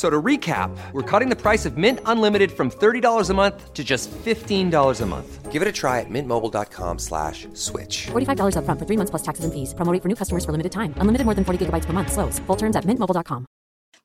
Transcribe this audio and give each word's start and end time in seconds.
F- 0.00 0.06
So 0.06 0.08
to 0.08 0.22
recap, 0.22 0.70
we're 0.92 1.02
cutting 1.02 1.30
the 1.30 1.36
price 1.36 1.66
of 1.68 1.76
Mint 1.76 2.00
Unlimited 2.06 2.50
from 2.52 2.70
$30 2.70 3.30
a 3.30 3.34
month 3.34 3.74
to 3.74 3.84
just 3.84 4.10
$15 4.24 5.00
a 5.00 5.06
month. 5.06 5.52
Give 5.52 5.62
it 5.62 5.68
a 5.68 5.72
try 5.72 6.00
at 6.00 6.06
mintmobile.com 6.08 6.98
slash 6.98 7.48
switch. 7.54 8.06
$45 8.12 8.54
upfront 8.56 8.78
for 8.78 8.86
three 8.86 8.96
months 8.96 9.10
plus 9.10 9.22
taxes 9.22 9.44
and 9.44 9.52
fees. 9.52 9.74
Promo 9.74 9.92
rate 9.92 10.02
for 10.02 10.08
new 10.08 10.14
customers 10.14 10.44
for 10.44 10.52
limited 10.52 10.72
time. 10.72 10.94
Unlimited 11.02 11.24
more 11.26 11.34
than 11.34 11.44
40 11.44 11.58
gigabytes 11.66 11.86
per 11.86 11.92
month. 11.92 12.12
Slows. 12.12 12.38
Full 12.46 12.56
terms 12.56 12.76
at 12.76 12.84
mintmobile.com. 12.86 13.44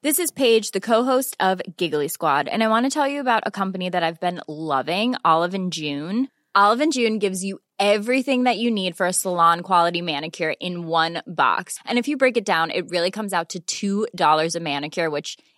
This 0.04 0.20
is 0.20 0.32
Paige, 0.32 0.72
the 0.72 0.82
co-host 0.82 1.38
of 1.40 1.62
Giggly 1.78 2.10
Squad, 2.10 2.48
and 2.50 2.62
I 2.64 2.68
want 2.68 2.86
to 2.86 2.90
tell 2.90 3.08
you 3.08 3.22
about 3.22 3.44
a 3.46 3.52
company 3.52 3.90
that 3.90 4.04
I've 4.04 4.20
been 4.20 4.42
loving, 4.48 5.16
Olive 5.24 5.56
and 5.56 5.72
June. 5.74 6.28
Olive 6.54 6.82
and 6.82 6.92
June 6.92 7.20
gives 7.20 7.44
you 7.44 7.60
everything 7.80 8.44
that 8.44 8.58
you 8.58 8.72
need 8.72 8.96
for 8.98 9.06
a 9.08 9.14
salon 9.14 9.62
quality 9.62 10.02
manicure 10.02 10.54
in 10.60 10.88
one 10.88 11.22
box. 11.26 11.80
And 11.86 11.98
if 12.00 12.08
you 12.08 12.18
break 12.18 12.38
it 12.38 12.46
down, 12.46 12.72
it 12.72 12.90
really 12.90 13.12
comes 13.12 13.34
out 13.34 13.56
to 13.68 14.08
$2 14.10 14.56
a 14.56 14.60
manicure, 14.60 15.10
which 15.10 15.38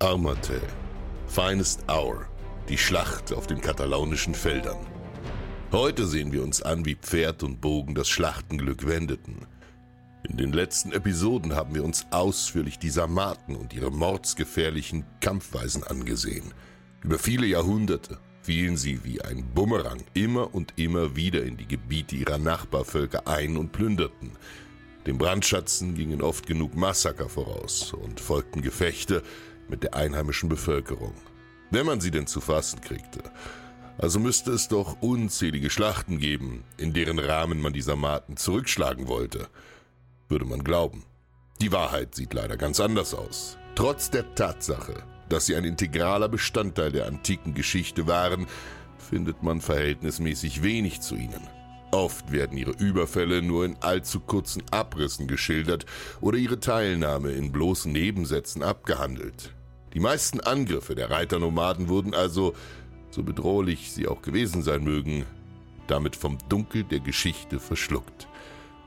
Armate. 0.00 0.60
Finest 1.26 1.84
Hour. 1.88 2.26
Die 2.68 2.78
Schlacht 2.78 3.32
auf 3.32 3.46
den 3.46 3.60
katalonischen 3.60 4.34
Feldern. 4.34 4.78
Heute 5.72 6.06
sehen 6.06 6.32
wir 6.32 6.42
uns 6.42 6.62
an, 6.62 6.84
wie 6.84 6.96
Pferd 6.96 7.42
und 7.42 7.60
Bogen 7.60 7.94
das 7.94 8.08
Schlachtenglück 8.08 8.86
wendeten. 8.86 9.46
In 10.28 10.36
den 10.36 10.52
letzten 10.52 10.92
Episoden 10.92 11.54
haben 11.54 11.74
wir 11.74 11.84
uns 11.84 12.06
ausführlich 12.10 12.78
die 12.78 12.90
Sarmaten 12.90 13.56
und 13.56 13.72
ihre 13.72 13.90
mordsgefährlichen 13.90 15.04
Kampfweisen 15.20 15.84
angesehen. 15.84 16.52
Über 17.02 17.18
viele 17.18 17.46
Jahrhunderte 17.46 18.18
fielen 18.42 18.76
sie 18.76 19.04
wie 19.04 19.22
ein 19.22 19.44
Bumerang 19.54 20.02
immer 20.14 20.54
und 20.54 20.74
immer 20.76 21.14
wieder 21.14 21.42
in 21.42 21.56
die 21.56 21.68
Gebiete 21.68 22.16
ihrer 22.16 22.38
Nachbarvölker 22.38 23.28
ein 23.28 23.56
und 23.56 23.72
plünderten. 23.72 24.32
Dem 25.06 25.16
Brandschatzen 25.18 25.94
gingen 25.94 26.20
oft 26.20 26.46
genug 26.46 26.74
Massaker 26.74 27.28
voraus 27.28 27.92
und 27.92 28.20
folgten 28.20 28.60
Gefechte 28.60 29.22
mit 29.68 29.82
der 29.82 29.94
einheimischen 29.94 30.48
Bevölkerung. 30.48 31.14
Wenn 31.70 31.86
man 31.86 32.00
sie 32.00 32.10
denn 32.10 32.26
zu 32.26 32.40
fassen 32.40 32.80
kriegte. 32.80 33.22
Also 33.96 34.18
müsste 34.18 34.52
es 34.52 34.68
doch 34.68 35.00
unzählige 35.00 35.70
Schlachten 35.70 36.18
geben, 36.18 36.64
in 36.76 36.92
deren 36.92 37.18
Rahmen 37.18 37.60
man 37.60 37.72
die 37.72 37.82
Sarmaten 37.82 38.36
zurückschlagen 38.36 39.08
wollte. 39.08 39.48
Würde 40.28 40.44
man 40.44 40.64
glauben. 40.64 41.04
Die 41.60 41.72
Wahrheit 41.72 42.14
sieht 42.14 42.32
leider 42.32 42.56
ganz 42.56 42.80
anders 42.80 43.14
aus. 43.14 43.58
Trotz 43.74 44.10
der 44.10 44.34
Tatsache, 44.34 45.02
dass 45.28 45.46
sie 45.46 45.54
ein 45.54 45.64
integraler 45.64 46.28
Bestandteil 46.28 46.92
der 46.92 47.06
antiken 47.06 47.54
Geschichte 47.54 48.06
waren, 48.06 48.46
findet 48.98 49.42
man 49.42 49.60
verhältnismäßig 49.60 50.62
wenig 50.62 51.00
zu 51.00 51.16
ihnen. 51.16 51.59
Oft 51.92 52.30
werden 52.30 52.56
ihre 52.56 52.70
Überfälle 52.72 53.42
nur 53.42 53.64
in 53.64 53.76
allzu 53.80 54.20
kurzen 54.20 54.62
Abrissen 54.70 55.26
geschildert 55.26 55.86
oder 56.20 56.38
ihre 56.38 56.60
Teilnahme 56.60 57.32
in 57.32 57.50
bloßen 57.50 57.90
Nebensätzen 57.90 58.62
abgehandelt. 58.62 59.52
Die 59.92 60.00
meisten 60.00 60.40
Angriffe 60.40 60.94
der 60.94 61.10
Reiternomaden 61.10 61.88
wurden 61.88 62.14
also, 62.14 62.54
so 63.10 63.24
bedrohlich 63.24 63.90
sie 63.90 64.06
auch 64.06 64.22
gewesen 64.22 64.62
sein 64.62 64.84
mögen, 64.84 65.26
damit 65.88 66.14
vom 66.14 66.38
Dunkel 66.48 66.84
der 66.84 67.00
Geschichte 67.00 67.58
verschluckt. 67.58 68.28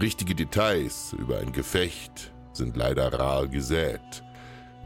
Richtige 0.02 0.34
Details 0.34 1.14
über 1.20 1.40
ein 1.40 1.52
Gefecht 1.52 2.32
sind 2.54 2.78
leider 2.78 3.12
rar 3.12 3.48
gesät. 3.48 4.24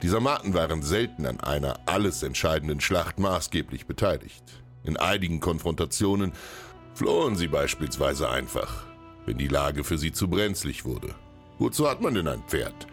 Die 0.01 0.07
Sarmaten 0.07 0.55
waren 0.55 0.81
selten 0.81 1.27
an 1.27 1.39
einer 1.39 1.79
alles 1.85 2.23
entscheidenden 2.23 2.81
Schlacht 2.81 3.19
maßgeblich 3.19 3.85
beteiligt. 3.85 4.43
In 4.83 4.97
einigen 4.97 5.39
Konfrontationen 5.39 6.33
flohen 6.97 7.35
sie 7.35 7.47
beispielsweise 7.47 8.27
einfach, 8.27 8.87
wenn 9.27 9.37
die 9.37 9.47
Lage 9.47 9.83
für 9.83 9.99
sie 9.99 10.11
zu 10.11 10.27
brenzlig 10.27 10.83
wurde. 10.83 11.13
Wozu 11.59 11.87
hat 11.87 12.01
man 12.01 12.15
denn 12.15 12.27
ein 12.27 12.41
Pferd? 12.47 12.87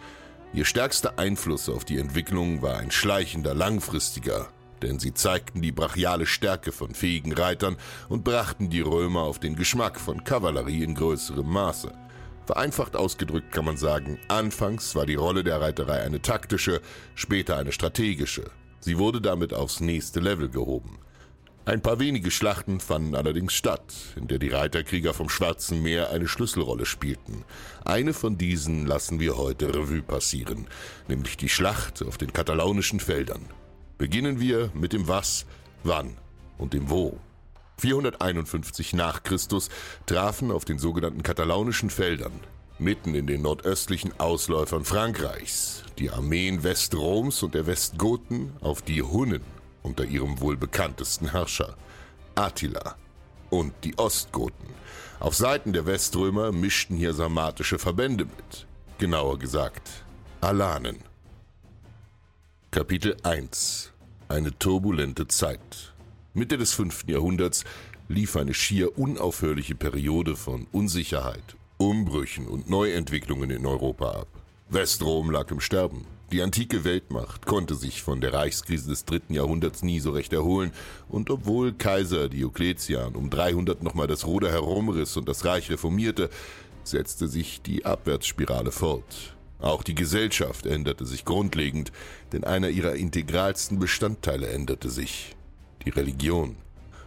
Ihr 0.53 0.66
stärkster 0.66 1.19
Einfluss 1.19 1.70
auf 1.70 1.87
die 1.87 1.97
Entwicklung 1.97 2.60
war 2.60 2.76
ein 2.76 2.91
schleichender, 2.91 3.54
langfristiger, 3.54 4.48
denn 4.82 4.98
sie 4.98 5.15
zeigten 5.15 5.62
die 5.62 5.72
brachiale 5.72 6.26
Stärke 6.26 6.70
von 6.70 6.94
fähigen 6.94 7.32
Reitern 7.32 7.78
und 8.10 8.25
brachten 8.25 8.69
die 8.69 8.82
Römer 8.82 9.22
auf 9.22 9.38
den 9.38 9.56
Geschmack 9.56 9.98
von 9.98 10.22
Kavallerie 10.22 10.84
in 10.84 10.94
größerem 10.94 11.48
Maße. 11.50 11.91
Vereinfacht 12.44 12.97
ausgedrückt 12.97 13.53
kann 13.53 13.65
man 13.65 13.78
sagen, 13.78 14.19
anfangs 14.28 14.94
war 14.94 15.06
die 15.06 15.15
Rolle 15.15 15.44
der 15.44 15.62
Reiterei 15.62 16.03
eine 16.03 16.21
taktische, 16.21 16.82
später 17.15 17.56
eine 17.56 17.72
strategische. 17.72 18.50
Sie 18.81 18.98
wurde 18.98 19.22
damit 19.22 19.54
aufs 19.54 19.81
nächste 19.81 20.21
Level 20.21 20.50
gehoben. 20.50 20.98
Ein 21.66 21.80
paar 21.80 21.98
wenige 21.98 22.30
Schlachten 22.30 22.78
fanden 22.78 23.14
allerdings 23.14 23.54
statt, 23.54 23.94
in 24.16 24.28
der 24.28 24.38
die 24.38 24.50
Reiterkrieger 24.50 25.14
vom 25.14 25.30
Schwarzen 25.30 25.82
Meer 25.82 26.10
eine 26.10 26.28
Schlüsselrolle 26.28 26.84
spielten. 26.84 27.42
Eine 27.86 28.12
von 28.12 28.36
diesen 28.36 28.86
lassen 28.86 29.19
wir 29.19 29.38
heute 29.38 29.74
Revue 29.74 30.03
passieren, 30.03 30.66
nämlich 31.08 31.38
die 31.38 31.48
Schlacht 31.48 32.03
auf 32.03 32.19
den 32.19 32.34
katalonischen 32.34 33.00
Feldern. 33.00 33.47
Beginnen 33.97 34.41
wir 34.41 34.70
mit 34.74 34.92
dem 34.92 35.08
Was, 35.08 35.47
Wann 35.84 36.19
und 36.58 36.74
dem 36.74 36.91
Wo. 36.91 37.19
451 37.78 38.92
nach 38.92 39.22
Christus 39.22 39.70
trafen 40.04 40.50
auf 40.50 40.66
den 40.66 40.78
sogenannten 40.78 41.22
katalonischen 41.22 41.88
Feldern, 41.88 42.41
mitten 42.78 43.14
in 43.14 43.26
den 43.26 43.41
nordöstlichen 43.41 44.12
Ausläufern 44.20 44.84
Frankreichs, 44.84 45.82
die 45.98 46.10
Armeen 46.10 46.62
Westroms 46.62 47.42
und 47.42 47.54
der 47.54 47.66
Westgoten 47.66 48.53
auf 48.60 48.82
die 48.82 49.03
Hunnen 49.03 49.53
unter 49.84 50.05
ihrem 50.05 50.41
wohl 50.41 50.56
bekanntesten 50.56 51.31
Herrscher, 51.31 51.77
Attila, 52.34 52.97
und 53.50 53.72
die 53.84 53.97
Ostgoten. 53.97 54.75
Auf 55.21 55.37
Seiten 55.37 55.72
der 55.72 55.87
Weströmer 55.87 56.50
mischten 56.50 56.97
hier 56.97 57.15
sarmatische 57.15 57.78
Verbände 57.78 58.25
mit, 58.25 58.66
genauer 58.98 59.39
gesagt 59.39 60.04
Alanen. 60.41 60.98
Kapitel 62.72 63.16
1 63.22 63.92
Eine 64.28 64.59
turbulente 64.59 65.28
Zeit. 65.28 65.95
Mitte 66.33 66.59
des 66.59 66.72
5. 66.72 67.04
Jahrhunderts 67.07 67.65
lief 68.09 68.37
eine 68.37 68.54
schier 68.54 68.98
unaufhörliche 68.98 69.77
Periode 69.77 70.34
von 70.34 70.66
Unsicherheit, 70.72 71.57
Umbrüchen 71.78 72.48
und 72.48 72.69
Neuentwicklungen 72.69 73.51
in 73.51 73.66
Europa 73.66 74.10
ab. 74.10 74.28
Westrom 74.69 75.30
lag 75.30 75.51
im 75.51 75.60
Sterben. 75.60 76.07
Die 76.34 76.42
antike 76.42 76.83
Weltmacht 76.83 77.47
konnte 77.47 77.77
sich 77.77 78.03
von 78.03 78.21
der 78.21 78.33
Reichskrise 78.33 78.89
des 78.89 79.04
dritten 79.04 79.34
Jahrhunderts 79.34 79.84
nie 79.84 80.01
so 80.01 80.10
recht 80.10 80.33
erholen, 80.33 80.72
und 81.09 81.31
obwohl 81.31 81.72
Kaiser 81.72 82.28
Diokletian 82.28 83.15
um 83.15 83.31
300 83.31 83.84
nochmal 83.84 84.09
das 84.09 84.27
Ruder 84.27 84.51
herumriss 84.51 85.16
und 85.16 85.28
das 85.28 85.45
Reich 85.45 85.71
reformierte, 85.71 86.31
setzte 86.83 87.28
sich 87.28 87.63
die 87.63 87.86
Abwärtsspirale 87.86 88.72
fort. 88.72 89.36
Auch 89.60 89.84
die 89.84 89.95
Gesellschaft 89.95 90.66
änderte 90.66 91.07
sich 91.07 91.25
grundlegend, 91.25 91.92
denn 92.33 92.42
einer 92.42 92.71
ihrer 92.71 92.95
integralsten 92.95 93.78
Bestandteile 93.78 94.48
änderte 94.48 94.91
sich. 94.91 95.37
Die 95.84 95.91
Religion. 95.91 96.57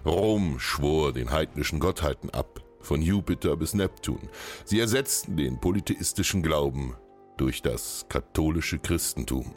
Rom 0.05 0.57
schwor 0.57 1.11
den 1.11 1.31
heidnischen 1.31 1.81
Gottheiten 1.81 2.29
ab, 2.29 2.63
von 2.79 3.01
Jupiter 3.01 3.57
bis 3.57 3.73
Neptun. 3.73 4.29
Sie 4.63 4.79
ersetzten 4.79 5.35
den 5.35 5.59
polytheistischen 5.59 6.43
Glauben 6.43 6.95
durch 7.37 7.61
das 7.61 8.05
katholische 8.09 8.79
Christentum. 8.79 9.53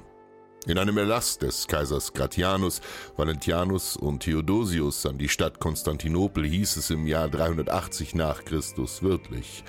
In 0.67 0.77
einem 0.77 0.99
Erlass 0.99 1.39
des 1.39 1.67
Kaisers 1.67 2.13
Gratianus, 2.13 2.83
Valentianus 3.17 3.97
und 3.97 4.21
Theodosius 4.21 5.07
an 5.07 5.17
die 5.17 5.29
Stadt 5.29 5.59
Konstantinopel 5.59 6.47
hieß 6.47 6.77
es 6.77 6.91
im 6.91 7.07
Jahr 7.07 7.29
380 7.29 8.15
nach 8.15 8.45
Christus 8.45 9.03
wörtlich, 9.03 9.65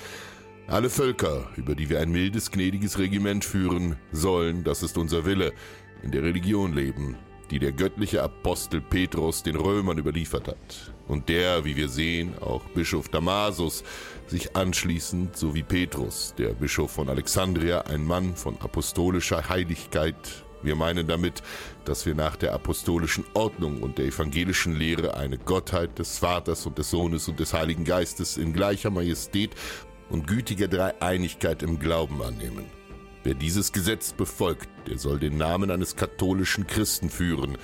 alle 0.67 0.89
Völker, 0.89 1.49
über 1.57 1.75
die 1.75 1.89
wir 1.89 1.99
ein 1.99 2.11
mildes, 2.11 2.51
gnädiges 2.51 2.97
Regiment 2.97 3.43
führen, 3.43 3.97
sollen, 4.11 4.63
das 4.63 4.83
ist 4.83 4.97
unser 4.97 5.25
Wille, 5.25 5.53
in 6.01 6.11
der 6.11 6.23
Religion 6.23 6.73
leben, 6.73 7.17
die 7.49 7.59
der 7.59 7.73
göttliche 7.73 8.23
Apostel 8.23 8.79
Petrus 8.79 9.43
den 9.43 9.57
Römern 9.57 9.97
überliefert 9.97 10.47
hat, 10.47 10.93
und 11.11 11.27
der, 11.27 11.65
wie 11.65 11.75
wir 11.75 11.89
sehen, 11.89 12.33
auch 12.39 12.63
Bischof 12.73 13.09
Damasus 13.09 13.83
sich 14.27 14.55
anschließend, 14.55 15.35
so 15.35 15.53
wie 15.53 15.63
Petrus, 15.63 16.33
der 16.37 16.53
Bischof 16.53 16.91
von 16.91 17.09
Alexandria, 17.09 17.81
ein 17.81 18.05
Mann 18.05 18.35
von 18.35 18.55
apostolischer 18.61 19.49
Heiligkeit, 19.49 20.15
wir 20.63 20.75
meinen 20.75 21.07
damit, 21.07 21.41
dass 21.85 22.05
wir 22.05 22.15
nach 22.15 22.35
der 22.35 22.53
apostolischen 22.53 23.25
Ordnung 23.33 23.81
und 23.81 23.97
der 23.97 24.05
evangelischen 24.05 24.75
Lehre 24.75 25.15
eine 25.15 25.37
Gottheit 25.37 25.97
des 25.99 26.19
Vaters 26.19 26.65
und 26.65 26.77
des 26.77 26.91
Sohnes 26.91 27.27
und 27.27 27.39
des 27.39 27.53
Heiligen 27.53 27.83
Geistes 27.83 28.37
in 28.37 28.53
gleicher 28.53 28.91
Majestät 28.91 29.51
und 30.09 30.27
gütiger 30.27 30.67
Dreieinigkeit 30.67 31.63
im 31.63 31.79
Glauben 31.79 32.21
annehmen. 32.21 32.65
Wer 33.23 33.33
dieses 33.33 33.71
Gesetz 33.71 34.13
befolgt, 34.13 34.69
der 34.87 34.97
soll 34.97 35.19
den 35.19 35.37
Namen 35.37 35.71
eines 35.71 35.95
katholischen 35.95 36.67
Christen 36.67 37.09
führen. 37.09 37.57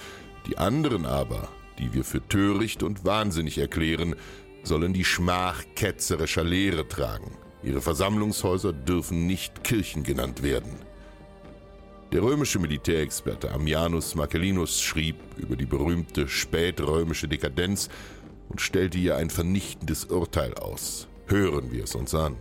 Die 0.47 0.57
anderen 0.57 1.05
aber, 1.05 1.49
die 1.79 1.94
wir 1.94 2.03
für 2.03 2.27
töricht 2.27 2.83
und 2.83 3.06
wahnsinnig 3.06 3.57
erklären, 3.57 4.15
sollen 4.63 4.94
die 4.94 5.06
Schmach 5.06 5.63
ketzerischer 5.75 6.44
Lehre 6.44 6.88
tragen. 6.88 7.31
Ihre 7.63 7.81
Versammlungshäuser 7.81 8.74
dürfen 8.74 9.27
nicht 9.27 9.63
Kirchen 9.63 10.03
genannt 10.03 10.44
werden. 10.44 10.71
Der 12.12 12.21
römische 12.21 12.59
Militärexperte 12.59 13.51
Ammianus 13.51 14.15
Marcellinus 14.15 14.81
schrieb 14.81 15.18
über 15.35 15.56
die 15.56 15.65
berühmte 15.65 16.27
spätrömische 16.27 17.27
Dekadenz 17.27 17.89
und 18.50 18.62
stellte 18.62 18.97
ihr 18.97 19.18
ein 19.18 19.30
vernichtendes 19.30 20.06
Urteil 20.06 20.53
aus. 20.53 21.07
Hören 21.25 21.71
wir 21.71 21.83
es 21.83 21.95
uns 21.95 22.15
an. 22.15 22.38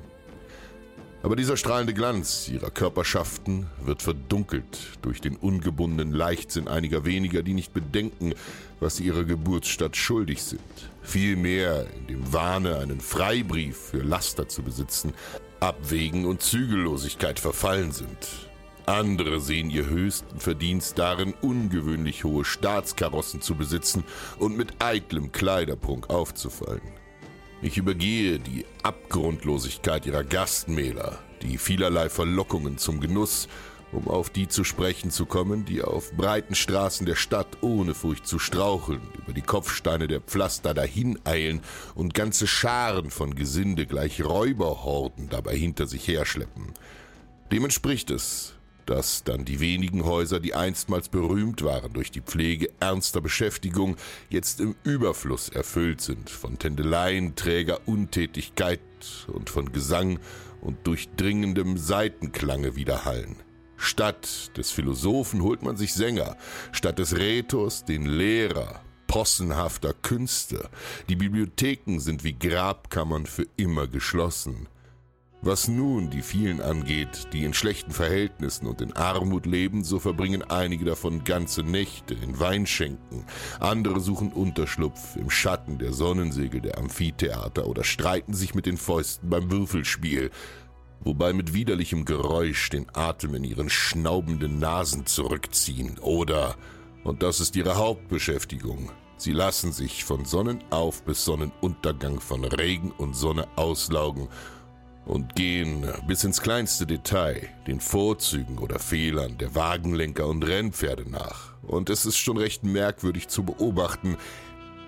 Aber 1.26 1.34
dieser 1.34 1.56
strahlende 1.56 1.92
Glanz 1.92 2.48
ihrer 2.48 2.70
Körperschaften 2.70 3.66
wird 3.82 4.00
verdunkelt 4.00 4.78
durch 5.02 5.20
den 5.20 5.34
ungebundenen 5.34 6.14
Leichtsinn 6.14 6.68
einiger 6.68 7.04
weniger, 7.04 7.42
die 7.42 7.52
nicht 7.52 7.74
bedenken, 7.74 8.32
was 8.78 8.94
sie 8.94 9.06
ihrer 9.06 9.24
Geburtsstadt 9.24 9.96
schuldig 9.96 10.44
sind. 10.44 10.62
Vielmehr 11.02 11.88
in 11.98 12.06
dem 12.06 12.32
Wahne, 12.32 12.78
einen 12.78 13.00
Freibrief 13.00 13.76
für 13.76 14.04
Laster 14.04 14.48
zu 14.48 14.62
besitzen, 14.62 15.14
Abwägen 15.58 16.26
und 16.26 16.42
Zügellosigkeit 16.42 17.40
verfallen 17.40 17.90
sind. 17.90 18.28
Andere 18.86 19.40
sehen 19.40 19.68
ihr 19.68 19.86
höchsten 19.86 20.38
Verdienst 20.38 20.96
darin, 20.96 21.34
ungewöhnlich 21.42 22.22
hohe 22.22 22.44
Staatskarossen 22.44 23.42
zu 23.42 23.56
besitzen 23.56 24.04
und 24.38 24.56
mit 24.56 24.74
eitlem 24.78 25.32
Kleiderprunk 25.32 26.08
aufzufallen. 26.08 27.05
Ich 27.62 27.78
übergehe 27.78 28.38
die 28.38 28.66
Abgrundlosigkeit 28.82 30.04
ihrer 30.04 30.24
Gastmähler, 30.24 31.18
die 31.42 31.56
vielerlei 31.56 32.10
Verlockungen 32.10 32.76
zum 32.76 33.00
Genuss, 33.00 33.48
um 33.92 34.08
auf 34.08 34.28
die 34.28 34.46
zu 34.46 34.62
sprechen 34.62 35.10
zu 35.10 35.24
kommen, 35.24 35.64
die 35.64 35.82
auf 35.82 36.12
breiten 36.12 36.54
Straßen 36.54 37.06
der 37.06 37.14
Stadt 37.14 37.58
ohne 37.62 37.94
Furcht 37.94 38.26
zu 38.26 38.38
straucheln, 38.38 39.00
über 39.14 39.32
die 39.32 39.42
Kopfsteine 39.42 40.06
der 40.06 40.20
Pflaster 40.20 40.74
dahineilen 40.74 41.62
und 41.94 42.12
ganze 42.12 42.46
Scharen 42.46 43.10
von 43.10 43.34
Gesinde 43.34 43.86
gleich 43.86 44.22
Räuberhorden 44.22 45.30
dabei 45.30 45.56
hinter 45.56 45.86
sich 45.86 46.06
herschleppen. 46.08 46.74
Dem 47.52 47.64
entspricht 47.64 48.10
es, 48.10 48.55
dass 48.86 49.24
dann 49.24 49.44
die 49.44 49.60
wenigen 49.60 50.04
Häuser, 50.04 50.40
die 50.40 50.54
einstmals 50.54 51.08
berühmt 51.08 51.62
waren 51.62 51.92
durch 51.92 52.10
die 52.10 52.20
Pflege 52.20 52.70
ernster 52.80 53.20
Beschäftigung, 53.20 53.96
jetzt 54.30 54.60
im 54.60 54.74
Überfluss 54.84 55.48
erfüllt 55.48 56.00
sind 56.00 56.30
von 56.30 56.58
Tendeleien, 56.58 57.34
träger 57.34 57.80
Untätigkeit 57.86 58.80
und 59.26 59.50
von 59.50 59.72
Gesang 59.72 60.18
und 60.60 60.86
durchdringendem 60.86 61.76
Seitenklange 61.76 62.76
widerhallen. 62.76 63.36
Statt 63.76 64.56
des 64.56 64.70
Philosophen 64.70 65.42
holt 65.42 65.62
man 65.62 65.76
sich 65.76 65.92
Sänger, 65.92 66.36
statt 66.72 66.98
des 66.98 67.16
Rhetors 67.16 67.84
den 67.84 68.06
Lehrer, 68.06 68.80
possenhafter 69.06 69.92
Künste. 69.92 70.70
Die 71.08 71.16
Bibliotheken 71.16 71.98
sind 71.98 72.24
wie 72.24 72.38
Grabkammern 72.38 73.26
für 73.26 73.46
immer 73.56 73.86
geschlossen. 73.86 74.68
Was 75.42 75.68
nun 75.68 76.10
die 76.10 76.22
vielen 76.22 76.60
angeht, 76.60 77.28
die 77.32 77.44
in 77.44 77.52
schlechten 77.52 77.92
Verhältnissen 77.92 78.66
und 78.66 78.80
in 78.80 78.96
Armut 78.96 79.46
leben, 79.46 79.84
so 79.84 79.98
verbringen 79.98 80.42
einige 80.42 80.84
davon 80.84 81.24
ganze 81.24 81.62
Nächte 81.62 82.14
in 82.14 82.40
Weinschenken, 82.40 83.24
andere 83.60 84.00
suchen 84.00 84.32
Unterschlupf 84.32 85.14
im 85.16 85.30
Schatten 85.30 85.78
der 85.78 85.92
Sonnensegel 85.92 86.62
der 86.62 86.78
Amphitheater 86.78 87.66
oder 87.66 87.84
streiten 87.84 88.34
sich 88.34 88.54
mit 88.54 88.66
den 88.66 88.78
Fäusten 88.78 89.28
beim 89.28 89.50
Würfelspiel, 89.50 90.30
wobei 91.00 91.32
mit 91.32 91.52
widerlichem 91.52 92.06
Geräusch 92.06 92.70
den 92.70 92.86
Atem 92.94 93.34
in 93.34 93.44
ihren 93.44 93.70
schnaubenden 93.70 94.58
Nasen 94.58 95.06
zurückziehen. 95.06 95.98
Oder, 96.00 96.56
und 97.04 97.22
das 97.22 97.40
ist 97.40 97.54
ihre 97.56 97.76
Hauptbeschäftigung, 97.76 98.90
sie 99.18 99.32
lassen 99.32 99.70
sich 99.70 100.02
von 100.02 100.24
Sonnenauf 100.24 101.04
bis 101.04 101.24
Sonnenuntergang 101.24 102.20
von 102.20 102.42
Regen 102.44 102.90
und 102.90 103.14
Sonne 103.14 103.46
auslaugen 103.56 104.28
und 105.06 105.36
gehen 105.36 105.86
bis 106.06 106.24
ins 106.24 106.42
kleinste 106.42 106.86
Detail 106.86 107.48
den 107.66 107.80
Vorzügen 107.80 108.58
oder 108.58 108.78
Fehlern 108.78 109.38
der 109.38 109.54
Wagenlenker 109.54 110.26
und 110.26 110.46
Rennpferde 110.46 111.08
nach. 111.08 111.54
Und 111.62 111.88
es 111.90 112.04
ist 112.04 112.18
schon 112.18 112.36
recht 112.36 112.64
merkwürdig 112.64 113.28
zu 113.28 113.44
beobachten, 113.44 114.16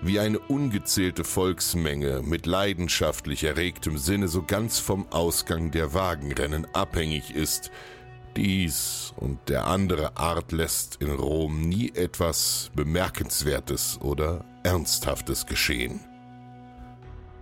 wie 0.01 0.19
eine 0.19 0.39
ungezählte 0.39 1.23
Volksmenge 1.23 2.21
mit 2.23 2.45
leidenschaftlich 2.45 3.43
erregtem 3.43 3.97
Sinne 3.97 4.27
so 4.27 4.43
ganz 4.43 4.79
vom 4.79 5.11
Ausgang 5.11 5.71
der 5.71 5.93
Wagenrennen 5.93 6.67
abhängig 6.73 7.35
ist. 7.35 7.71
Dies 8.37 9.13
und 9.17 9.49
der 9.49 9.67
andere 9.67 10.15
Art 10.15 10.51
lässt 10.51 11.01
in 11.01 11.11
Rom 11.11 11.67
nie 11.67 11.91
etwas 11.93 12.71
Bemerkenswertes 12.75 13.99
oder 14.01 14.45
Ernsthaftes 14.63 15.45
geschehen. 15.45 16.08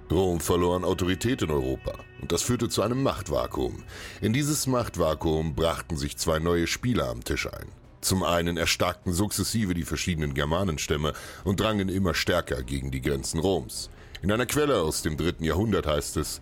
Rom 0.09 0.39
verlor 0.39 0.75
an 0.77 0.85
Autorität 0.85 1.41
in 1.41 1.51
Europa 1.51 1.93
und 2.21 2.31
das 2.31 2.41
führte 2.41 2.69
zu 2.69 2.81
einem 2.81 3.03
Machtvakuum. 3.03 3.83
In 4.21 4.33
dieses 4.33 4.65
Machtvakuum 4.67 5.53
brachten 5.53 5.97
sich 5.97 6.17
zwei 6.17 6.39
neue 6.39 6.67
Spieler 6.67 7.09
am 7.09 7.23
Tisch 7.23 7.47
ein. 7.47 7.67
Zum 7.99 8.23
einen 8.23 8.57
erstarkten 8.57 9.11
sukzessive 9.11 9.73
die 9.73 9.83
verschiedenen 9.83 10.33
Germanenstämme 10.33 11.13
und 11.43 11.59
drangen 11.59 11.89
immer 11.89 12.13
stärker 12.13 12.63
gegen 12.63 12.89
die 12.91 13.01
Grenzen 13.01 13.39
Roms. 13.39 13.89
In 14.21 14.31
einer 14.31 14.45
Quelle 14.45 14.81
aus 14.81 15.01
dem 15.01 15.17
dritten 15.17 15.43
Jahrhundert 15.43 15.87
heißt 15.87 16.17
es, 16.17 16.39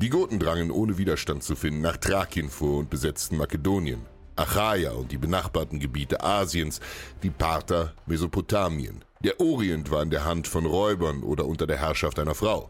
die 0.00 0.08
Goten 0.08 0.38
drangen 0.38 0.70
ohne 0.70 0.98
Widerstand 0.98 1.44
zu 1.44 1.56
finden 1.56 1.80
nach 1.80 1.98
Thrakien 1.98 2.48
vor 2.48 2.78
und 2.78 2.90
besetzten 2.90 3.36
Makedonien, 3.36 4.02
Achaia 4.34 4.92
und 4.92 5.12
die 5.12 5.18
benachbarten 5.18 5.78
Gebiete 5.78 6.24
Asiens, 6.24 6.80
die 7.22 7.30
Parther 7.30 7.92
Mesopotamien. 8.06 9.04
Der 9.24 9.40
Orient 9.40 9.90
war 9.90 10.02
in 10.02 10.10
der 10.10 10.26
Hand 10.26 10.46
von 10.46 10.66
Räubern 10.66 11.22
oder 11.22 11.46
unter 11.46 11.66
der 11.66 11.78
Herrschaft 11.78 12.18
einer 12.18 12.34
Frau. 12.34 12.68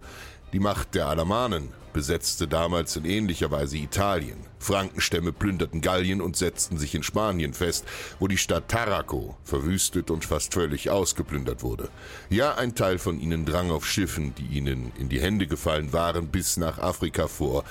Die 0.53 0.61
Macht 0.61 0.95
der 0.95 1.09
Alamanen 1.09 1.71
besetzte 1.93 2.47
damals 2.47 2.95
in 2.95 3.05
ähnlicher 3.05 3.51
Weise 3.51 3.77
Italien. 3.77 4.39
Frankenstämme 4.61 5.33
plünderten 5.33 5.81
Gallien 5.81 6.21
und 6.21 6.37
setzten 6.37 6.79
sich 6.79 6.95
in 6.95 7.03
Spanien 7.03 7.55
fest, 7.55 7.85
wo 8.21 8.29
die 8.29 8.39
Stadt 8.39 8.69
Taraco 8.69 9.37
verwüstet 9.43 10.13
und 10.13 10.25
fast 10.25 10.55
völlig 10.55 10.91
ausgeplündert 10.91 11.65
wurde. 11.65 11.89
Ja, 12.31 12.55
ein 12.55 12.77
Teil 12.77 12.99
von 12.99 13.19
ihnen 13.19 13.45
drang 13.45 13.73
auf 13.73 13.85
Schiffen, 13.85 14.33
die 14.37 14.57
ihnen 14.57 14.93
in 14.97 15.09
die 15.09 15.21
Hände 15.21 15.49
gefallen 15.49 15.93
waren, 15.93 16.29
bis 16.29 16.57
nach 16.57 16.79
Afrika 16.79 17.27
vor. 17.27 17.65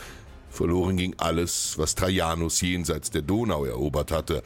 Verloren 0.49 0.97
ging 0.97 1.15
alles, 1.19 1.77
was 1.77 1.95
Trajanus 1.95 2.59
jenseits 2.59 3.11
der 3.11 3.21
Donau 3.21 3.63
erobert 3.63 4.11
hatte, 4.11 4.43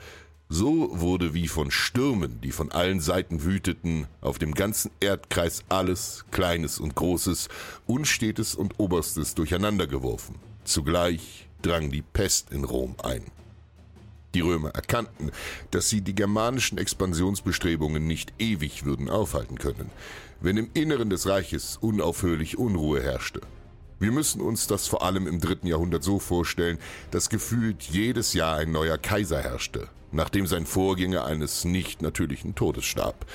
so 0.49 0.89
wurde 0.99 1.33
wie 1.33 1.47
von 1.47 1.71
Stürmen, 1.71 2.39
die 2.41 2.51
von 2.51 2.71
allen 2.71 3.01
Seiten 3.01 3.43
wüteten, 3.43 4.07
auf 4.21 4.39
dem 4.39 4.53
ganzen 4.53 4.91
Erdkreis 5.01 5.63
alles, 5.67 6.25
Kleines 6.31 6.79
und 6.79 6.95
Großes, 6.95 7.49
Unstetes 7.85 8.55
und 8.55 8.79
Oberstes 8.79 9.35
durcheinandergeworfen. 9.35 10.35
Zugleich 10.63 11.47
drang 11.61 11.91
die 11.91 12.01
Pest 12.01 12.51
in 12.51 12.63
Rom 12.63 12.95
ein. 13.03 13.23
Die 14.35 14.41
Römer 14.41 14.69
erkannten, 14.69 15.31
dass 15.71 15.89
sie 15.89 16.01
die 16.01 16.15
germanischen 16.15 16.77
Expansionsbestrebungen 16.77 18.05
nicht 18.05 18.33
ewig 18.39 18.85
würden 18.85 19.09
aufhalten 19.09 19.57
können, 19.57 19.89
wenn 20.41 20.57
im 20.57 20.69
Inneren 20.73 21.09
des 21.09 21.27
Reiches 21.27 21.77
unaufhörlich 21.81 22.57
Unruhe 22.57 23.01
herrschte. 23.01 23.41
Wir 23.99 24.11
müssen 24.11 24.41
uns 24.41 24.67
das 24.67 24.87
vor 24.87 25.01
allem 25.03 25.25
im 25.27 25.39
dritten 25.39 25.65
Jahrhundert 25.65 26.03
so 26.03 26.19
vorstellen, 26.19 26.77
dass 27.09 27.29
gefühlt 27.29 27.81
jedes 27.83 28.33
Jahr 28.33 28.57
ein 28.57 28.71
neuer 28.71 28.99
Kaiser 28.99 29.41
herrschte, 29.41 29.89
nachdem 30.11 30.47
sein 30.47 30.65
Vorgänger 30.65 31.25
eines 31.25 31.65
nicht 31.65 32.01
natürlichen 32.01 32.55
Todes 32.55 32.85
starb. 32.85 33.25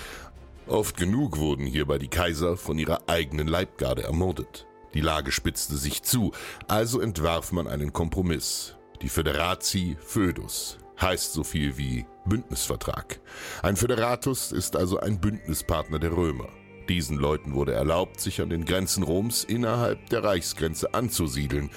Oft 0.66 0.96
genug 0.96 1.38
wurden 1.38 1.66
hierbei 1.66 1.98
die 1.98 2.08
Kaiser 2.08 2.56
von 2.56 2.78
ihrer 2.78 3.08
eigenen 3.08 3.48
Leibgarde 3.48 4.04
ermordet. 4.04 4.66
Die 4.94 5.00
Lage 5.00 5.32
spitzte 5.32 5.76
sich 5.76 6.02
zu, 6.02 6.32
also 6.68 7.00
entwarf 7.00 7.52
man 7.52 7.66
einen 7.66 7.92
Kompromiss. 7.92 8.76
Die 9.00 9.08
Föderati 9.08 9.96
Födus 10.00 10.78
heißt 11.00 11.32
so 11.32 11.42
viel 11.42 11.76
wie 11.78 12.06
Bündnisvertrag. 12.26 13.20
Ein 13.62 13.76
Föderatus 13.76 14.52
ist 14.52 14.76
also 14.76 15.00
ein 15.00 15.20
Bündnispartner 15.20 15.98
der 15.98 16.12
Römer. 16.12 16.48
Diesen 16.88 17.16
Leuten 17.16 17.54
wurde 17.54 17.72
erlaubt, 17.72 18.20
sich 18.20 18.40
an 18.40 18.50
den 18.50 18.64
Grenzen 18.64 19.02
Roms 19.02 19.44
innerhalb 19.44 20.08
der 20.10 20.24
Reichsgrenze 20.24 20.94
anzusiedeln 20.94 21.70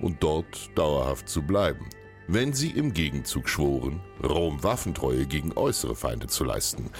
und 0.00 0.22
dort 0.22 0.76
dauerhaft 0.76 1.28
zu 1.28 1.42
bleiben, 1.42 1.88
wenn 2.28 2.52
sie 2.52 2.70
im 2.70 2.94
Gegenzug 2.94 3.48
schworen, 3.48 4.00
Rom 4.22 4.62
Waffentreue 4.62 5.26
gegen 5.26 5.52
äußere 5.52 5.94
Feinde 5.94 6.26
zu 6.26 6.44
leisten. 6.44 6.90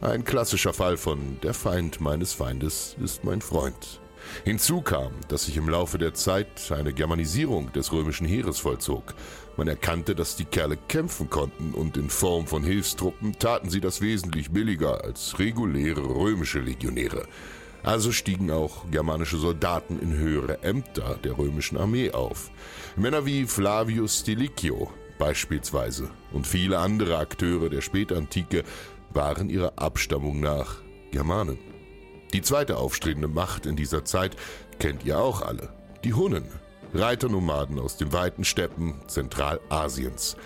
Ein 0.00 0.24
klassischer 0.24 0.72
Fall 0.72 0.96
von 0.96 1.38
der 1.42 1.54
Feind 1.54 2.00
meines 2.00 2.32
Feindes 2.32 2.96
ist 3.02 3.24
mein 3.24 3.40
Freund. 3.40 4.00
Hinzu 4.44 4.82
kam, 4.82 5.12
dass 5.28 5.46
sich 5.46 5.56
im 5.56 5.68
Laufe 5.68 5.98
der 5.98 6.14
Zeit 6.14 6.70
eine 6.70 6.92
Germanisierung 6.92 7.72
des 7.72 7.92
römischen 7.92 8.26
Heeres 8.26 8.58
vollzog. 8.60 9.14
Man 9.56 9.68
erkannte, 9.68 10.14
dass 10.14 10.36
die 10.36 10.44
Kerle 10.44 10.78
kämpfen 10.88 11.28
konnten 11.28 11.74
und 11.74 11.96
in 11.96 12.08
Form 12.08 12.46
von 12.46 12.62
Hilfstruppen 12.62 13.38
taten 13.38 13.68
sie 13.68 13.80
das 13.80 14.00
wesentlich 14.00 14.50
billiger 14.50 15.04
als 15.04 15.38
reguläre 15.38 16.02
römische 16.02 16.60
Legionäre. 16.60 17.26
Also 17.82 18.12
stiegen 18.12 18.50
auch 18.50 18.90
germanische 18.90 19.38
Soldaten 19.38 19.98
in 19.98 20.12
höhere 20.12 20.62
Ämter 20.62 21.18
der 21.24 21.36
römischen 21.36 21.76
Armee 21.76 22.12
auf. 22.12 22.50
Männer 22.96 23.26
wie 23.26 23.46
Flavius 23.46 24.20
Stilicho 24.20 24.90
beispielsweise 25.18 26.10
und 26.32 26.46
viele 26.46 26.78
andere 26.78 27.18
Akteure 27.18 27.68
der 27.68 27.80
Spätantike 27.80 28.64
waren 29.10 29.50
ihrer 29.50 29.72
Abstammung 29.76 30.40
nach 30.40 30.76
Germanen. 31.10 31.58
Die 32.32 32.42
zweite 32.42 32.76
aufstrebende 32.76 33.28
Macht 33.28 33.66
in 33.66 33.76
dieser 33.76 34.04
Zeit 34.04 34.36
kennt 34.78 35.04
ihr 35.04 35.18
auch 35.18 35.42
alle, 35.42 35.72
die 36.02 36.14
Hunnen, 36.14 36.44
Reiternomaden 36.94 37.78
aus 37.78 37.96
den 37.96 38.12
weiten 38.12 38.44
Steppen 38.44 38.94
Zentralasiens. 39.06 40.36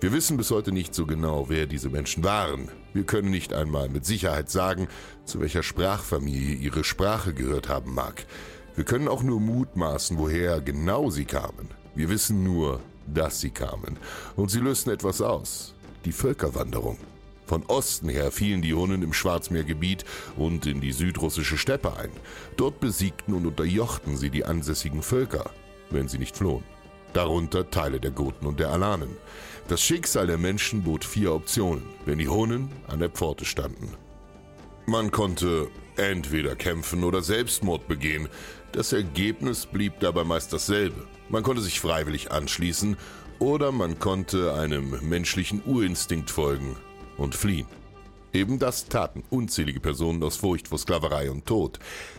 Wir 0.00 0.12
wissen 0.12 0.36
bis 0.36 0.50
heute 0.50 0.72
nicht 0.72 0.94
so 0.94 1.06
genau, 1.06 1.48
wer 1.48 1.66
diese 1.66 1.90
Menschen 1.90 2.24
waren. 2.24 2.70
Wir 2.92 3.04
können 3.04 3.30
nicht 3.30 3.52
einmal 3.52 3.88
mit 3.88 4.04
Sicherheit 4.04 4.50
sagen, 4.50 4.88
zu 5.24 5.40
welcher 5.40 5.62
Sprachfamilie 5.62 6.56
ihre 6.56 6.82
Sprache 6.82 7.32
gehört 7.32 7.68
haben 7.68 7.94
mag. 7.94 8.26
Wir 8.74 8.84
können 8.84 9.08
auch 9.08 9.22
nur 9.22 9.40
mutmaßen, 9.40 10.18
woher 10.18 10.60
genau 10.60 11.10
sie 11.10 11.24
kamen. 11.24 11.68
Wir 11.94 12.08
wissen 12.08 12.42
nur, 12.42 12.80
dass 13.06 13.40
sie 13.40 13.50
kamen. 13.50 13.98
Und 14.36 14.50
sie 14.50 14.60
lösten 14.60 14.90
etwas 14.90 15.20
aus. 15.20 15.74
Die 16.04 16.12
Völkerwanderung. 16.12 16.98
Von 17.46 17.64
Osten 17.66 18.08
her 18.08 18.30
fielen 18.30 18.62
die 18.62 18.74
Hunnen 18.74 19.02
im 19.02 19.12
Schwarzmeergebiet 19.12 20.04
und 20.36 20.66
in 20.66 20.80
die 20.80 20.92
südrussische 20.92 21.58
Steppe 21.58 21.96
ein. 21.96 22.10
Dort 22.56 22.78
besiegten 22.80 23.34
und 23.34 23.44
unterjochten 23.44 24.16
sie 24.16 24.30
die 24.30 24.44
ansässigen 24.44 25.02
Völker, 25.02 25.50
wenn 25.90 26.06
sie 26.06 26.18
nicht 26.18 26.36
flohen. 26.36 26.62
Darunter 27.12 27.68
Teile 27.68 27.98
der 27.98 28.12
Goten 28.12 28.46
und 28.46 28.60
der 28.60 28.70
Alanen. 28.70 29.16
Das 29.70 29.80
Schicksal 29.80 30.26
der 30.26 30.36
Menschen 30.36 30.82
bot 30.82 31.04
vier 31.04 31.32
Optionen, 31.32 31.84
wenn 32.04 32.18
die 32.18 32.26
Hunnen 32.26 32.72
an 32.88 32.98
der 32.98 33.08
Pforte 33.08 33.44
standen. 33.44 33.94
Man 34.86 35.12
konnte 35.12 35.68
entweder 35.96 36.56
kämpfen 36.56 37.04
oder 37.04 37.22
Selbstmord 37.22 37.86
begehen. 37.86 38.28
Das 38.72 38.92
Ergebnis 38.92 39.66
blieb 39.66 40.00
dabei 40.00 40.24
meist 40.24 40.52
dasselbe. 40.52 41.06
Man 41.28 41.44
konnte 41.44 41.62
sich 41.62 41.78
freiwillig 41.78 42.32
anschließen 42.32 42.96
oder 43.38 43.70
man 43.70 44.00
konnte 44.00 44.54
einem 44.54 45.08
menschlichen 45.08 45.62
Urinstinkt 45.64 46.30
folgen 46.30 46.74
und 47.16 47.36
fliehen. 47.36 47.68
Eben 48.32 48.58
das 48.58 48.86
taten 48.86 49.22
unzählige 49.30 49.78
Personen 49.78 50.20
aus 50.24 50.36
Furcht 50.36 50.66
vor 50.66 50.78
Sklaverei 50.78 51.30
und 51.30 51.46
Tod. 51.46 51.78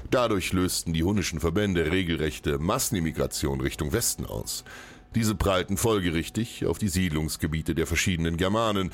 Dadurch 0.10 0.54
lösten 0.54 0.94
die 0.94 1.04
hunnischen 1.04 1.42
Verbände 1.42 1.92
regelrechte 1.92 2.60
Massenimmigration 2.60 3.60
Richtung 3.60 3.92
Westen 3.92 4.26
aus. 4.26 4.64
Diese 5.14 5.36
prallten 5.36 5.76
folgerichtig 5.76 6.66
auf 6.66 6.78
die 6.78 6.88
Siedlungsgebiete 6.88 7.76
der 7.76 7.86
verschiedenen 7.86 8.38
Germanen, 8.38 8.92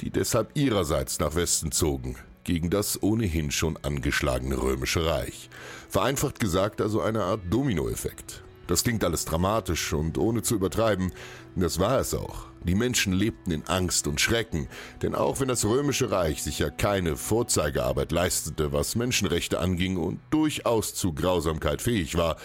die 0.00 0.10
deshalb 0.10 0.56
ihrerseits 0.56 1.20
nach 1.20 1.36
Westen 1.36 1.70
zogen, 1.70 2.16
gegen 2.42 2.70
das 2.70 3.00
ohnehin 3.02 3.52
schon 3.52 3.78
angeschlagene 3.82 4.60
römische 4.60 5.06
Reich. 5.06 5.48
Vereinfacht 5.88 6.40
gesagt 6.40 6.80
also 6.80 7.00
eine 7.00 7.22
Art 7.22 7.42
Dominoeffekt. 7.50 8.42
Das 8.66 8.82
klingt 8.82 9.04
alles 9.04 9.24
dramatisch 9.24 9.92
und 9.92 10.18
ohne 10.18 10.42
zu 10.42 10.56
übertreiben, 10.56 11.12
das 11.54 11.78
war 11.78 12.00
es 12.00 12.14
auch. 12.14 12.46
Die 12.64 12.74
Menschen 12.74 13.12
lebten 13.12 13.52
in 13.52 13.66
Angst 13.66 14.06
und 14.06 14.20
Schrecken, 14.20 14.68
denn 15.02 15.14
auch 15.14 15.40
wenn 15.40 15.48
das 15.48 15.64
römische 15.64 16.10
Reich 16.10 16.42
sicher 16.42 16.70
keine 16.70 17.16
Vorzeigearbeit 17.16 18.12
leistete, 18.12 18.72
was 18.72 18.96
Menschenrechte 18.96 19.60
anging 19.60 19.96
und 19.96 20.20
durchaus 20.30 20.94
zu 20.94 21.12
Grausamkeit 21.12 21.80
fähig 21.80 22.16
war, 22.16 22.36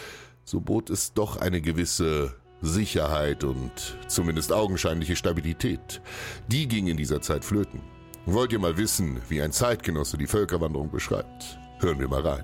so 0.43 0.61
bot 0.61 0.89
es 0.89 1.13
doch 1.13 1.37
eine 1.37 1.61
gewisse 1.61 2.35
Sicherheit 2.61 3.43
und 3.43 3.97
zumindest 4.07 4.51
augenscheinliche 4.51 5.15
Stabilität. 5.15 6.01
Die 6.47 6.67
ging 6.67 6.87
in 6.87 6.97
dieser 6.97 7.21
Zeit 7.21 7.45
flöten. 7.45 7.81
Wollt 8.25 8.51
ihr 8.53 8.59
mal 8.59 8.77
wissen, 8.77 9.21
wie 9.29 9.41
ein 9.41 9.51
Zeitgenosse 9.51 10.17
die 10.17 10.27
Völkerwanderung 10.27 10.89
beschreibt? 10.89 11.59
Hören 11.79 11.99
wir 11.99 12.07
mal 12.07 12.21
rein. 12.21 12.43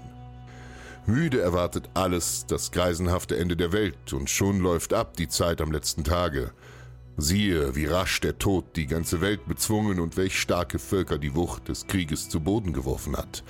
Müde 1.07 1.41
erwartet 1.41 1.89
alles 1.95 2.45
das 2.45 2.71
greisenhafte 2.71 3.35
Ende 3.35 3.57
der 3.57 3.71
Welt 3.71 4.13
und 4.13 4.29
schon 4.29 4.59
läuft 4.59 4.93
ab 4.93 5.17
die 5.17 5.27
Zeit 5.27 5.59
am 5.59 5.71
letzten 5.71 6.03
Tage. 6.03 6.51
Siehe, 7.17 7.75
wie 7.75 7.85
rasch 7.85 8.19
der 8.21 8.37
Tod 8.37 8.75
die 8.75 8.85
ganze 8.85 9.21
Welt 9.21 9.47
bezwungen 9.47 9.99
und 9.99 10.17
welch 10.17 10.39
starke 10.39 10.77
Völker 10.77 11.17
die 11.17 11.35
Wucht 11.35 11.67
des 11.67 11.87
Krieges 11.87 12.29
zu 12.29 12.39
Boden 12.39 12.73
geworfen 12.73 13.17
hat. 13.17 13.43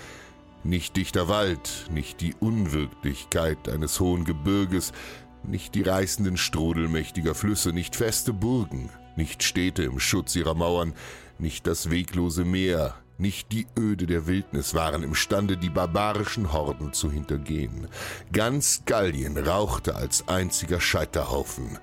Nicht 0.63 0.95
dichter 0.95 1.27
Wald, 1.27 1.87
nicht 1.91 2.21
die 2.21 2.35
Unwirklichkeit 2.39 3.67
eines 3.67 3.99
hohen 3.99 4.25
Gebirges, 4.25 4.93
nicht 5.43 5.75
die 5.75 5.81
reißenden 5.81 6.37
Strudel 6.37 6.87
mächtiger 6.87 7.35
Flüsse, 7.35 7.73
nicht 7.73 7.95
feste 7.95 8.33
Burgen, 8.33 8.89
nicht 9.15 9.43
Städte 9.43 9.83
im 9.83 9.99
Schutz 9.99 10.35
ihrer 10.35 10.55
Mauern, 10.55 10.93
nicht 11.39 11.67
das 11.67 11.89
weglose 11.89 12.45
Meer, 12.45 12.95
nicht 13.17 13.51
die 13.51 13.67
Öde 13.77 14.07
der 14.07 14.25
Wildnis 14.25 14.73
waren 14.73 15.03
imstande, 15.03 15.55
die 15.55 15.69
barbarischen 15.69 16.53
Horden 16.53 16.91
zu 16.91 17.11
hintergehen. 17.11 17.87
Ganz 18.33 18.81
Gallien 18.85 19.37
rauchte 19.37 19.95
als 19.95 20.27
einziger 20.27 20.81
Scheiterhaufen. 20.81 21.77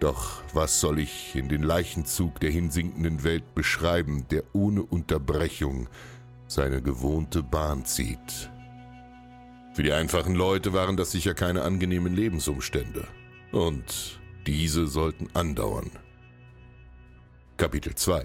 Doch 0.00 0.42
was 0.52 0.80
soll 0.80 0.98
ich 0.98 1.36
in 1.36 1.48
den 1.48 1.62
Leichenzug 1.62 2.40
der 2.40 2.50
hinsinkenden 2.50 3.22
Welt 3.22 3.54
beschreiben, 3.54 4.26
der 4.30 4.42
ohne 4.52 4.82
Unterbrechung 4.82 5.88
seine 6.48 6.82
gewohnte 6.82 7.42
Bahn 7.42 7.84
zieht? 7.84 8.50
Für 9.74 9.82
die 9.82 9.92
einfachen 9.92 10.36
Leute 10.36 10.72
waren 10.72 10.96
das 10.96 11.10
sicher 11.10 11.34
keine 11.34 11.62
angenehmen 11.62 12.14
Lebensumstände. 12.14 13.08
Und 13.50 14.20
diese 14.46 14.86
sollten 14.86 15.28
andauern. 15.34 15.90
Kapitel 17.56 17.92
2 17.92 18.24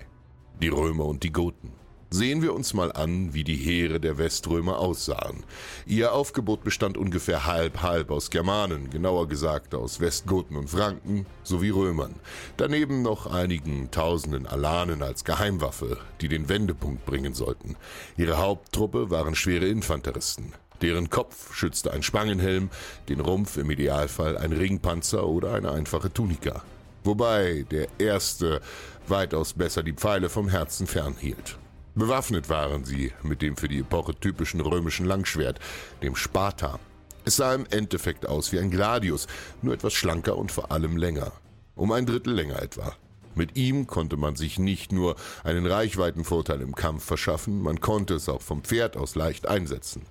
Die 0.62 0.68
Römer 0.68 1.06
und 1.06 1.24
die 1.24 1.32
Goten 1.32 1.74
Sehen 2.12 2.44
wir 2.44 2.54
uns 2.54 2.76
mal 2.76 2.92
an, 2.92 3.34
wie 3.34 3.44
die 3.44 3.56
Heere 3.56 4.00
der 4.00 4.20
Weströmer 4.20 4.78
aussahen. 4.78 5.44
Ihr 5.88 6.14
Aufgebot 6.14 6.64
bestand 6.64 6.98
ungefähr 6.98 7.48
halb-halb 7.48 8.12
aus 8.12 8.30
Germanen, 8.30 8.92
genauer 8.92 9.28
gesagt 9.28 9.74
aus 9.74 10.00
Westgoten 10.00 10.56
und 10.56 10.70
Franken 10.70 11.26
sowie 11.44 11.70
Römern. 11.70 12.14
Daneben 12.58 13.02
noch 13.02 13.26
einigen 13.26 13.90
tausenden 13.90 14.46
Alanen 14.46 15.02
als 15.02 15.24
Geheimwaffe, 15.24 15.98
die 16.22 16.28
den 16.28 16.48
Wendepunkt 16.48 17.08
bringen 17.08 17.34
sollten. 17.34 17.76
Ihre 18.18 18.38
Haupttruppe 18.38 19.10
waren 19.10 19.34
schwere 19.34 19.68
Infanteristen. 19.68 20.54
Deren 20.82 21.10
Kopf 21.10 21.54
schützte 21.54 21.92
ein 21.92 22.04
Spangenhelm, 22.04 22.70
den 23.10 23.20
Rumpf 23.20 23.58
im 23.58 23.70
Idealfall 23.70 24.38
ein 24.38 24.54
Ringpanzer 24.54 25.28
oder 25.28 25.54
eine 25.54 25.72
einfache 25.72 26.12
Tunika. 26.12 26.64
Wobei 27.04 27.66
der 27.72 27.88
erste 27.98 28.62
weitaus 29.08 29.54
besser 29.54 29.84
die 29.84 29.94
Pfeile 29.94 30.30
vom 30.30 30.50
Herzen 30.50 30.88
fernhielt. 30.88 31.58
Bewaffnet 31.96 32.50
waren 32.50 32.86
sie 32.86 33.12
mit 33.24 33.42
dem 33.42 33.58
für 33.58 33.68
die 33.68 33.80
Epoche 33.80 34.16
typischen 34.16 34.62
römischen 34.62 35.06
Langschwert, 35.06 35.60
dem 36.02 36.16
Sparta. 36.16 36.80
Es 37.26 37.36
sah 37.36 37.54
im 37.54 37.66
Endeffekt 37.70 38.26
aus 38.26 38.52
wie 38.52 38.60
ein 38.60 38.72
Gladius, 38.72 39.28
nur 39.62 39.74
etwas 39.74 39.94
schlanker 39.94 40.38
und 40.38 40.52
vor 40.52 40.72
allem 40.72 40.98
länger. 40.98 41.32
Um 41.76 41.92
ein 41.92 42.06
Drittel 42.06 42.34
länger 42.34 42.62
etwa. 42.62 42.96
Mit 43.40 43.56
ihm 43.56 43.88
konnte 43.88 44.18
man 44.18 44.36
sich 44.36 44.60
nicht 44.60 44.92
nur 44.92 45.16
einen 45.46 45.66
Reichweitenvorteil 45.66 46.60
im 46.60 46.76
Kampf 46.76 47.06
verschaffen, 47.06 47.62
man 47.62 47.80
konnte 47.80 48.16
es 48.16 48.28
auch 48.28 48.42
vom 48.42 48.66
Pferd 48.66 48.98
aus 48.98 49.16
leicht 49.16 49.48
einsetzen. 49.48 50.02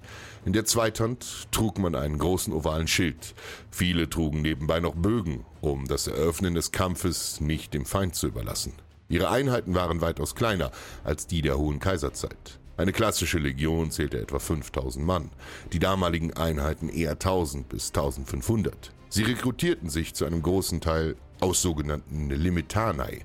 In 0.47 0.55
der 0.55 0.65
Zweithand 0.65 1.47
trug 1.51 1.79
man 1.79 1.95
einen 1.95 2.17
großen 2.17 2.55
ovalen 2.55 2.89
Schild. 2.89 3.35
Viele 3.71 4.09
trugen 4.09 4.41
nebenbei 4.41 4.81
noch 4.81 4.95
Bögen, 4.95 5.45
um 5.61 5.87
das 5.87 6.07
Eröffnen 6.07 6.55
des 6.55 6.73
Kampfes 6.73 7.39
nicht 7.43 7.75
dem 7.75 7.85
Feind 7.85 8.15
zu 8.15 8.29
überlassen. 8.29 8.73
Ihre 9.11 9.29
Einheiten 9.29 9.75
waren 9.75 10.01
weitaus 10.01 10.35
kleiner 10.35 10.71
als 11.05 11.27
die 11.27 11.43
der 11.43 11.59
Hohen 11.59 11.81
Kaiserzeit. 11.81 12.59
Eine 12.79 12.95
klassische 12.95 13.39
Legion 13.39 13.91
zählte 13.91 14.23
etwa 14.23 14.39
5000 14.39 15.05
Mann, 15.05 15.29
die 15.75 15.81
damaligen 15.81 16.33
Einheiten 16.33 16.89
eher 16.89 17.11
1000 17.11 17.69
bis 17.69 17.89
1500. 17.89 18.95
Sie 19.11 19.23
rekrutierten 19.23 19.91
sich 19.91 20.15
zu 20.15 20.25
einem 20.25 20.43
großen 20.43 20.81
Teil 20.81 21.17
aus 21.41 21.63
sogenannten 21.63 22.31
Limitanei. 22.31 23.25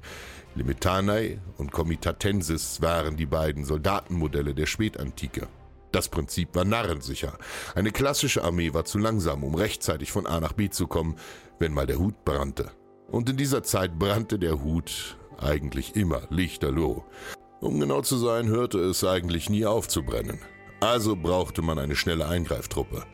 Limitanei 0.56 1.40
und 1.58 1.72
Comitatensis 1.72 2.82
waren 2.82 3.18
die 3.18 3.26
beiden 3.26 3.66
Soldatenmodelle 3.66 4.54
der 4.54 4.68
Spätantike. 4.68 5.48
Das 5.92 6.10
Prinzip 6.10 6.56
war 6.56 6.66
narrensicher. 6.66 7.38
Eine 7.76 7.92
klassische 7.92 8.44
Armee 8.44 8.74
war 8.74 8.86
zu 8.86 8.98
langsam, 8.98 9.44
um 9.44 9.56
rechtzeitig 9.56 10.12
von 10.12 10.26
A 10.26 10.40
nach 10.40 10.54
B 10.54 10.70
zu 10.70 10.88
kommen, 10.88 11.16
wenn 11.60 11.74
mal 11.74 11.88
der 11.88 12.00
Hut 12.00 12.26
brannte. 12.26 12.72
Und 13.10 13.30
in 13.30 13.38
dieser 13.38 13.64
Zeit 13.64 14.00
brannte 14.00 14.40
der 14.40 14.64
Hut 14.64 15.18
eigentlich 15.38 15.96
immer 15.96 16.24
lichterloh. 16.30 17.04
Um 17.60 17.80
genau 17.80 18.02
zu 18.02 18.18
sein, 18.18 18.48
hörte 18.48 18.80
es 18.80 19.04
eigentlich 19.04 19.50
nie 19.50 19.66
auf 19.66 19.88
zu 19.88 20.04
brennen. 20.04 20.40
Also 20.80 21.16
brauchte 21.16 21.62
man 21.62 21.80
eine 21.80 21.96
schnelle 21.96 22.28
Eingreiftruppe. 22.28 23.06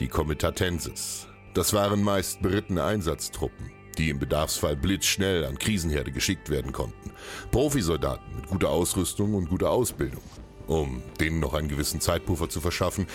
Die 0.00 0.08
Comitatensis. 0.08 1.28
Das 1.54 1.72
waren 1.72 2.02
meist 2.02 2.42
berittene 2.42 2.84
Einsatztruppen, 2.84 3.70
die 3.98 4.10
im 4.10 4.18
Bedarfsfall 4.18 4.76
blitzschnell 4.76 5.44
an 5.44 5.58
Krisenherde 5.58 6.12
geschickt 6.12 6.50
werden 6.50 6.72
konnten. 6.72 7.12
Profisoldaten 7.50 8.36
mit 8.36 8.46
guter 8.46 8.70
Ausrüstung 8.70 9.34
und 9.34 9.48
guter 9.48 9.70
Ausbildung. 9.70 10.22
Um 10.66 11.02
denen 11.20 11.40
noch 11.40 11.54
einen 11.54 11.68
gewissen 11.68 12.00
Zeitpuffer 12.00 12.48
zu 12.48 12.60
verschaffen, 12.60 13.06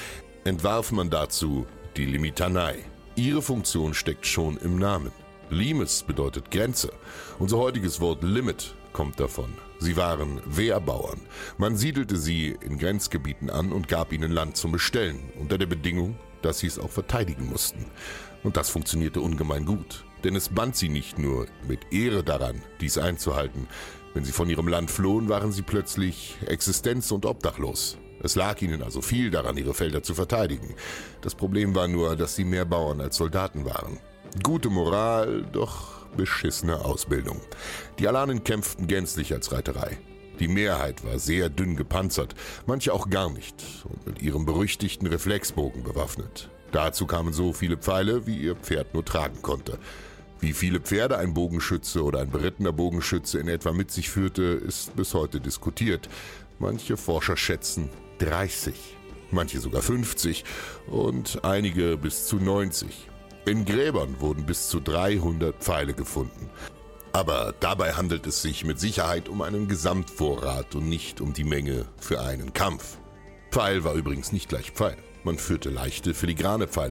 entwarf 0.43 0.91
man 0.91 1.09
dazu 1.09 1.65
die 1.97 2.05
Limitanei. 2.05 2.79
Ihre 3.15 3.41
Funktion 3.41 3.93
steckt 3.93 4.25
schon 4.25 4.57
im 4.57 4.77
Namen. 4.77 5.11
Limes 5.49 6.03
bedeutet 6.03 6.49
Grenze. 6.49 6.93
Unser 7.37 7.57
heutiges 7.57 7.99
Wort 7.99 8.23
Limit 8.23 8.73
kommt 8.93 9.19
davon. 9.19 9.53
Sie 9.79 9.97
waren 9.97 10.41
Wehrbauern. 10.45 11.19
Man 11.57 11.75
siedelte 11.75 12.17
sie 12.17 12.55
in 12.61 12.77
Grenzgebieten 12.77 13.49
an 13.49 13.71
und 13.71 13.87
gab 13.87 14.13
ihnen 14.13 14.31
Land 14.31 14.55
zum 14.55 14.71
Bestellen, 14.71 15.19
unter 15.39 15.57
der 15.57 15.65
Bedingung, 15.65 16.17
dass 16.41 16.59
sie 16.59 16.67
es 16.67 16.79
auch 16.79 16.89
verteidigen 16.89 17.49
mussten. 17.49 17.85
Und 18.43 18.57
das 18.57 18.69
funktionierte 18.69 19.21
ungemein 19.21 19.65
gut, 19.65 20.05
denn 20.23 20.35
es 20.35 20.49
band 20.49 20.75
sie 20.75 20.89
nicht 20.89 21.19
nur 21.19 21.47
mit 21.67 21.91
Ehre 21.91 22.23
daran, 22.23 22.61
dies 22.79 22.97
einzuhalten. 22.97 23.67
Wenn 24.13 24.25
sie 24.25 24.31
von 24.31 24.49
ihrem 24.49 24.67
Land 24.67 24.91
flohen, 24.91 25.29
waren 25.29 25.51
sie 25.51 25.61
plötzlich 25.61 26.35
existenz- 26.45 27.11
und 27.11 27.25
obdachlos. 27.25 27.97
Es 28.23 28.35
lag 28.35 28.61
ihnen 28.61 28.83
also 28.83 29.01
viel 29.01 29.31
daran, 29.31 29.57
ihre 29.57 29.73
Felder 29.73 30.03
zu 30.03 30.13
verteidigen. 30.13 30.75
Das 31.21 31.33
Problem 31.33 31.73
war 31.75 31.87
nur, 31.87 32.15
dass 32.15 32.35
sie 32.35 32.45
mehr 32.45 32.65
Bauern 32.65 33.01
als 33.01 33.17
Soldaten 33.17 33.65
waren. 33.65 33.99
Gute 34.43 34.69
Moral, 34.69 35.43
doch 35.51 36.05
beschissene 36.15 36.85
Ausbildung. 36.85 37.41
Die 37.99 38.07
Alanen 38.07 38.43
kämpften 38.43 38.87
gänzlich 38.87 39.33
als 39.33 39.51
Reiterei. 39.51 39.97
Die 40.39 40.47
Mehrheit 40.47 41.03
war 41.05 41.19
sehr 41.19 41.49
dünn 41.49 41.75
gepanzert, 41.75 42.35
manche 42.65 42.93
auch 42.93 43.09
gar 43.09 43.29
nicht 43.31 43.63
und 43.83 44.05
mit 44.05 44.21
ihrem 44.21 44.45
berüchtigten 44.45 45.07
Reflexbogen 45.07 45.83
bewaffnet. 45.83 46.49
Dazu 46.71 47.05
kamen 47.05 47.33
so 47.33 47.53
viele 47.53 47.77
Pfeile, 47.77 48.25
wie 48.25 48.37
ihr 48.37 48.55
Pferd 48.55 48.93
nur 48.93 49.03
tragen 49.03 49.41
konnte. 49.41 49.77
Wie 50.41 50.53
viele 50.53 50.79
Pferde 50.79 51.19
ein 51.19 51.35
Bogenschütze 51.35 52.03
oder 52.03 52.19
ein 52.19 52.31
berittener 52.31 52.71
Bogenschütze 52.71 53.37
in 53.37 53.47
etwa 53.47 53.71
mit 53.73 53.91
sich 53.91 54.09
führte, 54.09 54.41
ist 54.41 54.95
bis 54.95 55.13
heute 55.13 55.39
diskutiert. 55.39 56.09
Manche 56.57 56.97
Forscher 56.97 57.37
schätzen 57.37 57.89
30, 58.17 58.73
manche 59.29 59.59
sogar 59.59 59.83
50 59.83 60.43
und 60.87 61.45
einige 61.45 61.95
bis 61.95 62.25
zu 62.25 62.37
90. 62.37 63.07
In 63.45 63.65
Gräbern 63.65 64.19
wurden 64.19 64.47
bis 64.47 64.67
zu 64.67 64.79
300 64.79 65.55
Pfeile 65.55 65.93
gefunden. 65.93 66.49
Aber 67.13 67.53
dabei 67.59 67.93
handelt 67.93 68.25
es 68.25 68.41
sich 68.41 68.65
mit 68.65 68.79
Sicherheit 68.79 69.29
um 69.29 69.43
einen 69.43 69.67
Gesamtvorrat 69.67 70.73
und 70.73 70.89
nicht 70.89 71.21
um 71.21 71.33
die 71.33 71.43
Menge 71.43 71.85
für 71.99 72.21
einen 72.21 72.53
Kampf. 72.53 72.97
Pfeil 73.51 73.83
war 73.83 73.93
übrigens 73.93 74.31
nicht 74.31 74.49
gleich 74.49 74.71
Pfeil. 74.71 74.97
Man 75.23 75.37
führte 75.37 75.69
leichte, 75.69 76.15
filigrane 76.15 76.67
Pfeile. 76.67 76.90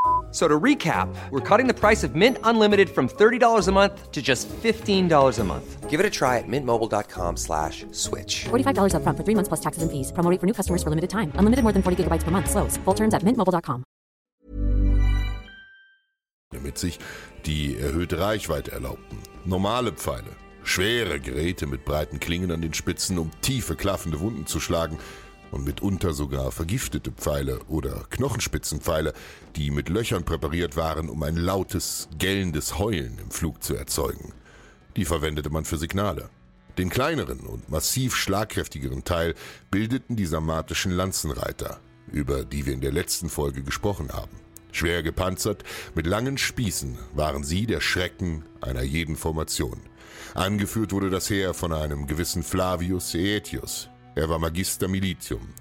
So 0.31 0.47
to 0.47 0.59
recap, 0.59 1.13
we're 1.29 1.41
cutting 1.41 1.67
the 1.67 1.73
price 1.73 2.05
of 2.05 2.15
Mint 2.15 2.37
Unlimited 2.45 2.89
from 2.89 3.09
$30 3.09 3.67
a 3.67 3.71
month 3.73 4.11
to 4.11 4.21
just 4.21 4.47
$15 4.47 5.39
a 5.39 5.43
month. 5.43 5.89
Give 5.89 5.99
it 5.99 6.05
a 6.05 6.09
try 6.09 6.37
at 6.37 6.47
mintmobile.com 6.47 7.35
slash 7.35 7.85
switch. 7.91 8.45
$45 8.45 8.93
upfront 8.95 9.17
for 9.17 9.25
three 9.25 9.35
months 9.35 9.49
plus 9.49 9.59
taxes 9.59 9.83
and 9.83 9.91
fees. 9.91 10.13
Promo 10.13 10.39
for 10.39 10.45
new 10.45 10.53
customers 10.53 10.81
for 10.81 10.89
limited 10.89 11.09
time. 11.09 11.33
Unlimited 11.35 11.63
more 11.63 11.73
than 11.73 11.83
40 11.83 12.03
gigabytes 12.03 12.23
per 12.23 12.31
month. 12.31 12.49
Slows. 12.49 12.77
Full 12.85 12.93
terms 12.93 13.13
at 13.13 13.23
mintmobile.com. 13.23 13.83
mit 16.61 16.77
sich, 16.77 16.99
die 17.45 17.77
erhöhte 17.77 18.19
Reichweite 18.19 18.71
erlaubten. 18.71 19.17
Normale 19.45 19.91
Pfeile, 19.91 20.35
schwere 20.63 21.19
Geräte 21.19 21.65
mit 21.65 21.85
breiten 21.85 22.19
Klingen 22.19 22.51
an 22.51 22.61
den 22.61 22.73
Spitzen, 22.73 23.17
um 23.17 23.31
tiefe, 23.41 23.75
klaffende 23.75 24.19
Wunden 24.19 24.45
zu 24.45 24.59
schlagen 24.59 24.97
und 25.51 25.65
mitunter 25.65 26.13
sogar 26.13 26.51
vergiftete 26.51 27.11
Pfeile 27.11 27.59
oder 27.67 28.05
Knochenspitzenpfeile, 28.09 29.13
die 29.55 29.69
mit 29.69 29.89
Löchern 29.89 30.23
präpariert 30.23 30.75
waren, 30.77 31.09
um 31.09 31.21
ein 31.23 31.35
lautes, 31.35 32.07
gellendes 32.17 32.79
Heulen 32.79 33.19
im 33.19 33.31
Flug 33.31 33.63
zu 33.63 33.75
erzeugen. 33.75 34.33
Die 34.95 35.05
verwendete 35.05 35.49
man 35.49 35.65
für 35.65 35.77
Signale. 35.77 36.29
Den 36.77 36.89
kleineren 36.89 37.41
und 37.41 37.69
massiv 37.69 38.15
schlagkräftigeren 38.15 39.03
Teil 39.03 39.35
bildeten 39.69 40.15
die 40.15 40.25
sarmatischen 40.25 40.91
Lanzenreiter, 40.91 41.79
über 42.11 42.45
die 42.45 42.65
wir 42.65 42.73
in 42.73 42.81
der 42.81 42.93
letzten 42.93 43.29
Folge 43.29 43.61
gesprochen 43.61 44.13
haben. 44.13 44.31
Schwer 44.71 45.03
gepanzert, 45.03 45.63
mit 45.95 46.07
langen 46.07 46.37
Spießen 46.37 46.97
waren 47.13 47.43
sie 47.43 47.65
der 47.65 47.81
Schrecken 47.81 48.45
einer 48.61 48.83
jeden 48.83 49.17
Formation. 49.17 49.81
Angeführt 50.33 50.93
wurde 50.93 51.09
das 51.09 51.29
Heer 51.29 51.53
von 51.53 51.73
einem 51.73 52.07
gewissen 52.07 52.41
Flavius 52.41 53.13
Aetius. 53.13 53.90
Er 54.13 54.27
war 54.27 54.39
Magister 54.39 54.89
Militium, 54.89 55.53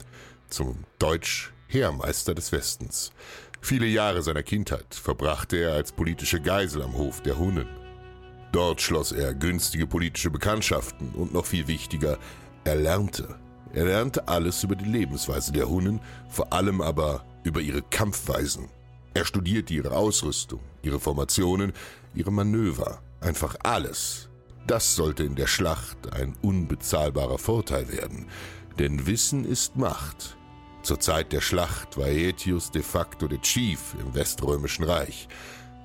zum 0.48 0.84
Deutsch 0.98 1.52
Heermeister 1.68 2.34
des 2.34 2.50
Westens. 2.50 3.12
Viele 3.60 3.86
Jahre 3.86 4.22
seiner 4.22 4.42
Kindheit 4.42 4.92
verbrachte 4.92 5.56
er 5.58 5.74
als 5.74 5.92
politische 5.92 6.40
Geisel 6.40 6.82
am 6.82 6.94
Hof 6.94 7.22
der 7.22 7.38
Hunnen. 7.38 7.68
Dort 8.50 8.80
schloss 8.80 9.12
er 9.12 9.34
günstige 9.34 9.86
politische 9.86 10.30
Bekanntschaften 10.30 11.10
und 11.10 11.32
noch 11.32 11.46
viel 11.46 11.68
wichtiger, 11.68 12.18
er 12.64 12.74
lernte. 12.74 13.36
Er 13.72 13.84
lernte 13.84 14.26
alles 14.26 14.64
über 14.64 14.74
die 14.74 14.84
Lebensweise 14.84 15.52
der 15.52 15.68
Hunnen, 15.68 16.00
vor 16.28 16.52
allem 16.52 16.80
aber 16.80 17.24
über 17.44 17.60
ihre 17.60 17.82
Kampfweisen. 17.82 18.68
Er 19.14 19.24
studierte 19.24 19.74
ihre 19.74 19.92
Ausrüstung, 19.92 20.60
ihre 20.82 20.98
Formationen, 20.98 21.72
ihre 22.14 22.32
Manöver, 22.32 23.00
einfach 23.20 23.54
alles. 23.62 24.29
Das 24.66 24.94
sollte 24.94 25.24
in 25.24 25.34
der 25.34 25.46
Schlacht 25.46 26.12
ein 26.12 26.36
unbezahlbarer 26.42 27.38
Vorteil 27.38 27.92
werden, 27.92 28.26
denn 28.78 29.06
Wissen 29.06 29.44
ist 29.44 29.76
Macht. 29.76 30.36
Zur 30.82 31.00
Zeit 31.00 31.32
der 31.32 31.40
Schlacht 31.40 31.98
war 31.98 32.06
Aetius 32.06 32.70
de 32.70 32.82
facto 32.82 33.28
der 33.28 33.40
Chief 33.40 33.94
im 34.00 34.14
Weströmischen 34.14 34.84
Reich. 34.84 35.28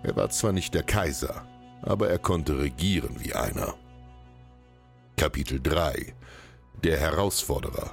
Er 0.04 0.16
war 0.16 0.30
zwar 0.30 0.52
nicht 0.52 0.74
der 0.74 0.84
Kaiser, 0.84 1.46
aber 1.82 2.10
er 2.10 2.20
konnte 2.20 2.58
regieren 2.60 3.16
wie 3.20 3.34
einer. 3.34 3.76
Kapitel 5.18 5.60
3 5.62 6.14
Der 6.84 6.98
Herausforderer 6.98 7.92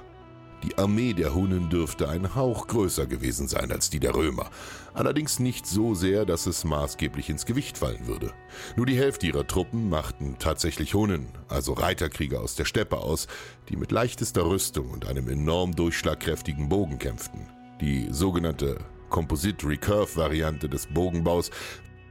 Die 0.63 0.77
Armee 0.77 1.13
der 1.13 1.33
Hunnen 1.33 1.69
dürfte 1.69 2.07
ein 2.07 2.35
Hauch 2.35 2.67
größer 2.67 3.05
gewesen 3.05 3.47
sein 3.47 3.71
als 3.71 3.89
die 3.89 3.99
der 3.99 4.15
Römer, 4.15 4.49
allerdings 4.93 5.39
nicht 5.39 5.65
so 5.65 5.93
sehr, 5.93 6.25
dass 6.25 6.45
es 6.45 6.63
maßgeblich 6.63 7.29
ins 7.29 7.45
Gewicht 7.45 7.77
fallen 7.77 8.07
würde. 8.07 8.33
Nur 8.75 8.85
die 8.85 8.97
Hälfte 8.97 9.27
ihrer 9.27 9.47
Truppen 9.47 9.89
machten 9.89 10.37
tatsächlich 10.39 10.93
Hunnen, 10.93 11.27
also 11.47 11.73
Reiterkrieger 11.73 12.41
aus 12.41 12.55
der 12.55 12.65
Steppe 12.65 12.97
aus, 12.97 13.27
die 13.69 13.75
mit 13.75 13.91
leichtester 13.91 14.45
Rüstung 14.45 14.89
und 14.91 15.07
einem 15.07 15.29
enorm 15.29 15.75
durchschlagkräftigen 15.75 16.69
Bogen 16.69 16.99
kämpften. 16.99 17.47
Die 17.81 18.07
sogenannte 18.11 18.77
Composite 19.09 19.67
Recurve 19.67 20.15
Variante 20.15 20.69
des 20.69 20.87
Bogenbaus 20.87 21.51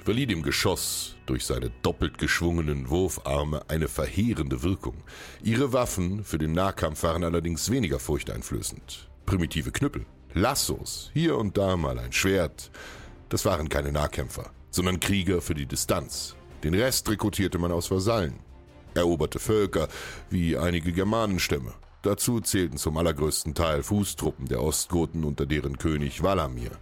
verlieh 0.05 0.27
dem 0.27 0.43
Geschoss 0.43 1.17
durch 1.27 1.47
seine 1.47 1.71
doppelt 1.83 2.19
geschwungenen 2.19 2.91
Wurfarme 2.91 3.63
eine 3.69 3.89
verheerende 3.89 4.63
Wirkung. 4.63 5.03
Ihre 5.43 5.73
Waffen 5.73 6.25
für 6.25 6.39
den 6.39 6.53
Nahkampf 6.53 7.03
waren 7.03 7.25
allerdings 7.25 7.71
weniger 7.71 7.99
furchteinflößend. 7.99 9.09
Primitive 9.27 9.71
Knüppel, 9.71 10.05
Lassos, 10.35 11.11
hier 11.13 11.37
und 11.37 11.59
da 11.59 11.77
mal 11.77 11.99
ein 11.99 12.13
Schwert. 12.13 12.71
Das 13.29 13.45
waren 13.45 13.69
keine 13.69 13.93
Nahkämpfer, 13.93 14.51
sondern 14.71 14.99
Krieger 14.99 15.43
für 15.43 15.55
die 15.55 15.67
Distanz. 15.67 16.37
Den 16.65 16.75
Rest 16.75 17.11
rekrutierte 17.11 17.59
man 17.59 17.71
aus 17.71 17.91
Vasallen. 17.91 18.39
Eroberte 18.95 19.39
Völker, 19.39 19.89
wie 20.31 20.57
einige 20.57 20.93
Germanenstämme. 20.93 21.75
Dazu 22.01 22.41
zählten 22.41 22.79
zum 22.79 22.97
allergrößten 22.97 23.55
Teil 23.55 23.83
Fußtruppen 23.83 24.47
der 24.47 24.63
Ostgoten 24.63 25.25
unter 25.25 25.45
deren 25.45 25.77
König 25.77 26.23
Valamir. 26.23 26.73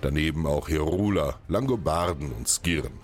Daneben 0.00 0.46
auch 0.46 0.68
Herula, 0.68 1.40
Langobarden 1.48 2.32
und 2.32 2.48
Skirren, 2.48 2.94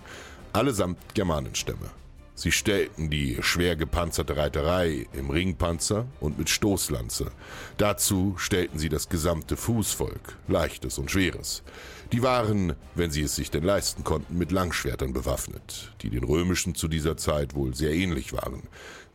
allesamt 0.53 1.13
Germanenstämme. 1.13 1.91
Sie 2.39 2.53
stellten 2.53 3.09
die 3.09 3.39
schwer 3.41 3.75
gepanzerte 3.75 4.37
Reiterei 4.37 5.07
im 5.11 5.29
Ringpanzer 5.29 6.05
und 6.21 6.39
mit 6.39 6.49
Stoßlanze. 6.49 7.33
Dazu 7.75 8.35
stellten 8.37 8.79
sie 8.79 8.87
das 8.87 9.09
gesamte 9.09 9.57
Fußvolk, 9.57 10.37
leichtes 10.47 10.99
und 10.99 11.11
schweres. 11.11 11.63
Die 12.13 12.23
waren, 12.23 12.77
wenn 12.95 13.11
sie 13.11 13.23
es 13.23 13.35
sich 13.35 13.51
denn 13.51 13.65
leisten 13.65 14.05
konnten, 14.05 14.37
mit 14.37 14.53
Langschwertern 14.53 15.11
bewaffnet, 15.11 15.91
die 16.01 16.09
den 16.09 16.23
römischen 16.23 16.75
zu 16.75 16.87
dieser 16.87 17.17
Zeit 17.17 17.55
wohl 17.55 17.75
sehr 17.75 17.91
ähnlich 17.91 18.31
waren. 18.31 18.63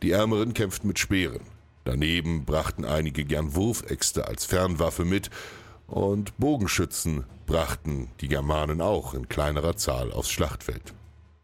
Die 0.03 0.11
Ärmeren 0.11 0.53
kämpften 0.53 0.87
mit 0.87 0.99
Speeren. 0.99 1.41
Daneben 1.83 2.45
brachten 2.45 2.85
einige 2.85 3.25
gern 3.25 3.55
Wurfäxte 3.55 4.27
als 4.27 4.45
Fernwaffe 4.45 5.03
mit, 5.03 5.31
und 5.87 6.37
Bogenschützen 6.37 7.23
brachten 7.47 8.09
die 8.21 8.27
Germanen 8.27 8.81
auch 8.81 9.15
in 9.15 9.29
kleinerer 9.29 9.77
Zahl 9.77 10.11
aufs 10.11 10.29
Schlachtfeld. 10.29 10.93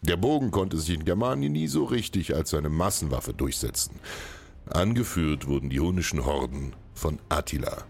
Der 0.03 0.17
Bogen 0.17 0.49
konnte 0.49 0.77
sich 0.79 0.95
in 0.95 1.05
Germanien 1.05 1.51
nie 1.51 1.67
so 1.67 1.83
richtig 1.83 2.35
als 2.35 2.49
seine 2.49 2.69
Massenwaffe 2.69 3.35
durchsetzen. 3.35 3.99
Angeführt 4.65 5.47
wurden 5.47 5.69
die 5.69 5.79
hunischen 5.79 6.25
Horden 6.25 6.73
von 6.95 7.19
Attila. 7.29 7.83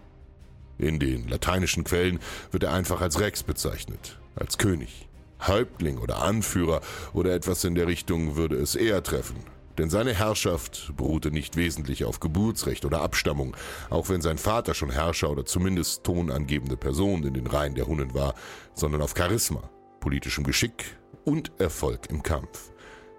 In 0.76 0.98
den 0.98 1.26
lateinischen 1.26 1.84
Quellen 1.84 2.18
wird 2.50 2.64
er 2.64 2.74
einfach 2.74 3.00
als 3.00 3.18
Rex 3.18 3.42
bezeichnet, 3.42 4.18
als 4.34 4.58
König. 4.58 5.08
Häuptling 5.46 5.96
oder 5.98 6.20
Anführer 6.20 6.82
oder 7.14 7.34
etwas 7.34 7.64
in 7.64 7.74
der 7.74 7.86
Richtung 7.86 8.36
würde 8.36 8.56
es 8.56 8.74
eher 8.74 9.02
treffen, 9.02 9.36
denn 9.78 9.88
seine 9.88 10.12
Herrschaft 10.12 10.92
beruhte 10.98 11.30
nicht 11.30 11.56
wesentlich 11.56 12.04
auf 12.04 12.20
Geburtsrecht 12.20 12.84
oder 12.84 13.00
Abstammung, 13.00 13.56
auch 13.88 14.10
wenn 14.10 14.20
sein 14.20 14.36
Vater 14.36 14.74
schon 14.74 14.90
Herrscher 14.90 15.30
oder 15.30 15.46
zumindest 15.46 16.04
tonangebende 16.04 16.76
Person 16.76 17.24
in 17.24 17.32
den 17.32 17.46
Reihen 17.46 17.74
der 17.74 17.86
Hunnen 17.86 18.12
war, 18.12 18.34
sondern 18.74 19.00
auf 19.00 19.14
Charisma, 19.16 19.62
politischem 19.98 20.44
Geschick 20.44 20.98
und 21.24 21.52
Erfolg 21.58 22.10
im 22.10 22.22
Kampf. 22.22 22.72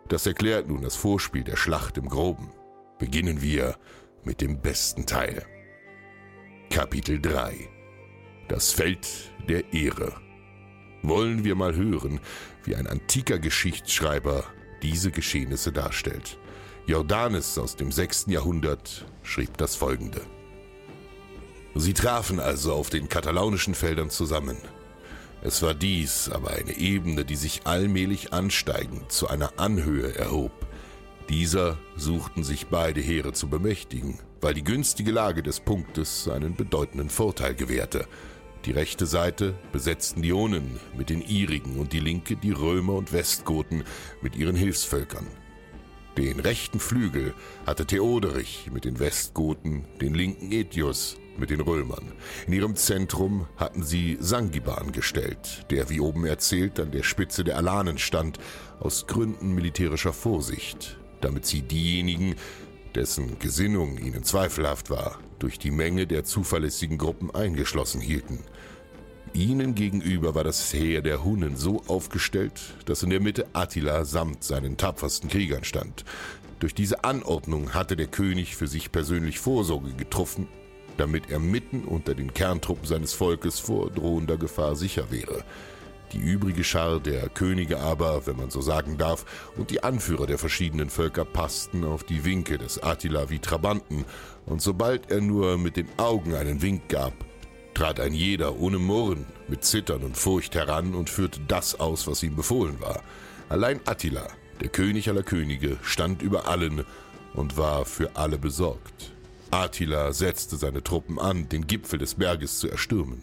Das 0.07 0.25
erklärt 0.25 0.67
nun 0.67 0.81
das 0.81 0.95
Vorspiel 0.95 1.43
der 1.43 1.55
Schlacht 1.55 1.97
im 1.97 2.09
Groben. 2.09 2.51
Beginnen 2.99 3.41
wir 3.41 3.77
mit 4.23 4.41
dem 4.41 4.61
besten 4.61 5.05
Teil. 5.05 5.45
Kapitel 6.69 7.21
3 7.21 7.69
Das 8.47 8.71
Feld 8.71 9.07
der 9.47 9.73
Ehre. 9.73 10.13
Wollen 11.01 11.43
wir 11.43 11.55
mal 11.55 11.75
hören, 11.75 12.19
wie 12.63 12.75
ein 12.75 12.87
antiker 12.87 13.39
Geschichtsschreiber 13.39 14.45
diese 14.81 15.11
Geschehnisse 15.11 15.71
darstellt. 15.71 16.37
Jordanes 16.85 17.57
aus 17.57 17.75
dem 17.75 17.91
6. 17.91 18.25
Jahrhundert 18.27 19.05
schrieb 19.21 19.57
das 19.57 19.75
folgende. 19.75 20.21
Sie 21.75 21.93
trafen 21.93 22.39
also 22.39 22.73
auf 22.73 22.89
den 22.89 23.09
katalaunischen 23.09 23.73
Feldern 23.73 24.09
zusammen, 24.09 24.57
es 25.45 25.61
war 25.61 25.73
dies 25.73 26.29
aber 26.29 26.51
eine 26.51 26.77
Ebene, 26.77 27.25
die 27.25 27.35
sich 27.35 27.61
allmählich 27.65 28.31
ansteigend 28.31 29.11
zu 29.11 29.27
einer 29.27 29.59
Anhöhe 29.59 30.15
erhob. 30.15 30.53
Dieser 31.27 31.77
suchten 31.97 32.45
sich 32.45 32.67
beide 32.67 33.01
Heere 33.01 33.33
zu 33.33 33.49
bemächtigen, 33.49 34.19
weil 34.39 34.53
die 34.53 34.63
günstige 34.63 35.11
Lage 35.11 35.43
des 35.43 35.59
Punktes 35.59 36.29
einen 36.29 36.55
bedeutenden 36.55 37.09
Vorteil 37.09 37.55
gewährte. 37.55 38.07
Die 38.63 38.71
rechte 38.71 39.05
Seite 39.05 39.53
besetzten 39.73 40.21
die 40.21 40.31
Onen 40.31 40.79
mit 40.97 41.09
den 41.09 41.21
ihrigen 41.21 41.77
und 41.77 41.91
die 41.91 41.99
linke 41.99 42.37
die 42.37 42.51
Römer 42.51 42.93
und 42.93 43.11
Westgoten 43.11 43.83
mit 44.21 44.37
ihren 44.37 44.55
Hilfsvölkern. 44.55 45.27
Den 46.17 46.39
rechten 46.39 46.79
Flügel 46.79 47.33
hatte 47.65 47.87
Theoderich 47.87 48.69
mit 48.71 48.85
den 48.85 48.99
Westgoten, 48.99 49.85
den 49.99 50.13
linken 50.13 50.51
Etius 50.51 51.17
mit 51.37 51.49
den 51.49 51.59
Römern. 51.59 52.11
In 52.45 52.53
ihrem 52.53 52.75
Zentrum 52.75 53.47
hatten 53.57 53.81
sie 53.81 54.17
Sangiban 54.19 54.91
gestellt, 54.91 55.65
der, 55.71 55.89
wie 55.89 55.99
oben 55.99 56.25
erzählt, 56.25 56.79
an 56.79 56.91
der 56.91 57.01
Spitze 57.01 57.43
der 57.43 57.57
Alanen 57.57 57.97
stand, 57.97 58.37
aus 58.79 59.07
Gründen 59.07 59.55
militärischer 59.55 60.13
Vorsicht, 60.13 60.99
damit 61.21 61.47
sie 61.47 61.63
diejenigen, 61.63 62.35
dessen 62.93 63.39
Gesinnung 63.39 63.97
ihnen 63.97 64.23
zweifelhaft 64.23 64.91
war, 64.91 65.19
durch 65.39 65.57
die 65.57 65.71
Menge 65.71 66.05
der 66.05 66.23
zuverlässigen 66.23 66.99
Gruppen 66.99 67.33
eingeschlossen 67.33 68.01
hielten. 68.01 68.39
Ihnen 69.33 69.75
gegenüber 69.75 70.35
war 70.35 70.43
das 70.43 70.73
Heer 70.73 71.01
der 71.01 71.23
Hunnen 71.23 71.55
so 71.57 71.81
aufgestellt, 71.87 72.61
dass 72.85 73.03
in 73.03 73.09
der 73.09 73.19
Mitte 73.19 73.47
Attila 73.53 74.05
samt 74.05 74.43
seinen 74.43 74.77
tapfersten 74.77 75.29
Kriegern 75.29 75.63
stand. 75.63 76.05
Durch 76.59 76.75
diese 76.75 77.03
Anordnung 77.03 77.73
hatte 77.73 77.95
der 77.95 78.07
König 78.07 78.55
für 78.55 78.67
sich 78.67 78.91
persönlich 78.91 79.39
Vorsorge 79.39 79.93
getroffen 79.93 80.47
damit 80.97 81.29
er 81.29 81.39
mitten 81.39 81.83
unter 81.83 82.13
den 82.13 82.33
Kerntruppen 82.33 82.85
seines 82.85 83.13
Volkes 83.13 83.59
vor 83.59 83.89
drohender 83.89 84.37
Gefahr 84.37 84.75
sicher 84.75 85.11
wäre. 85.11 85.43
Die 86.11 86.19
übrige 86.19 86.63
Schar 86.63 86.99
der 86.99 87.27
Könige 87.29 87.79
aber, 87.79 88.27
wenn 88.27 88.37
man 88.37 88.51
so 88.51 88.61
sagen 88.61 88.97
darf, 88.97 89.25
und 89.57 89.71
die 89.71 89.83
Anführer 89.83 90.27
der 90.27 90.37
verschiedenen 90.37 90.91
Völker 90.91 91.25
passten 91.25 91.83
auf 91.83 92.03
die 92.03 92.23
Winke 92.23 92.59
des 92.59 92.81
Attila 92.83 93.31
wie 93.31 93.39
Trabanten, 93.39 94.05
und 94.45 94.61
sobald 94.61 95.09
er 95.09 95.21
nur 95.21 95.57
mit 95.57 95.75
den 95.75 95.87
Augen 95.97 96.35
einen 96.35 96.61
Wink 96.61 96.87
gab, 96.89 97.13
trat 97.73 97.99
ein 97.99 98.13
jeder 98.13 98.59
ohne 98.59 98.79
Murren, 98.79 99.25
mit 99.47 99.63
Zittern 99.63 100.03
und 100.03 100.17
Furcht 100.17 100.55
heran 100.55 100.95
und 100.95 101.09
führte 101.09 101.39
das 101.47 101.79
aus, 101.79 102.07
was 102.07 102.23
ihm 102.23 102.35
befohlen 102.35 102.79
war. 102.79 103.01
Allein 103.49 103.79
Attila, 103.85 104.27
der 104.61 104.69
König 104.69 105.09
aller 105.09 105.23
Könige, 105.23 105.77
stand 105.81 106.21
über 106.21 106.47
allen 106.47 106.85
und 107.33 107.57
war 107.57 107.85
für 107.85 108.15
alle 108.15 108.37
besorgt. 108.37 109.11
Attila 109.51 110.13
setzte 110.13 110.57
seine 110.57 110.83
Truppen 110.83 111.19
an, 111.19 111.47
den 111.49 111.67
Gipfel 111.67 111.99
des 111.99 112.15
Berges 112.15 112.59
zu 112.59 112.69
erstürmen. 112.69 113.21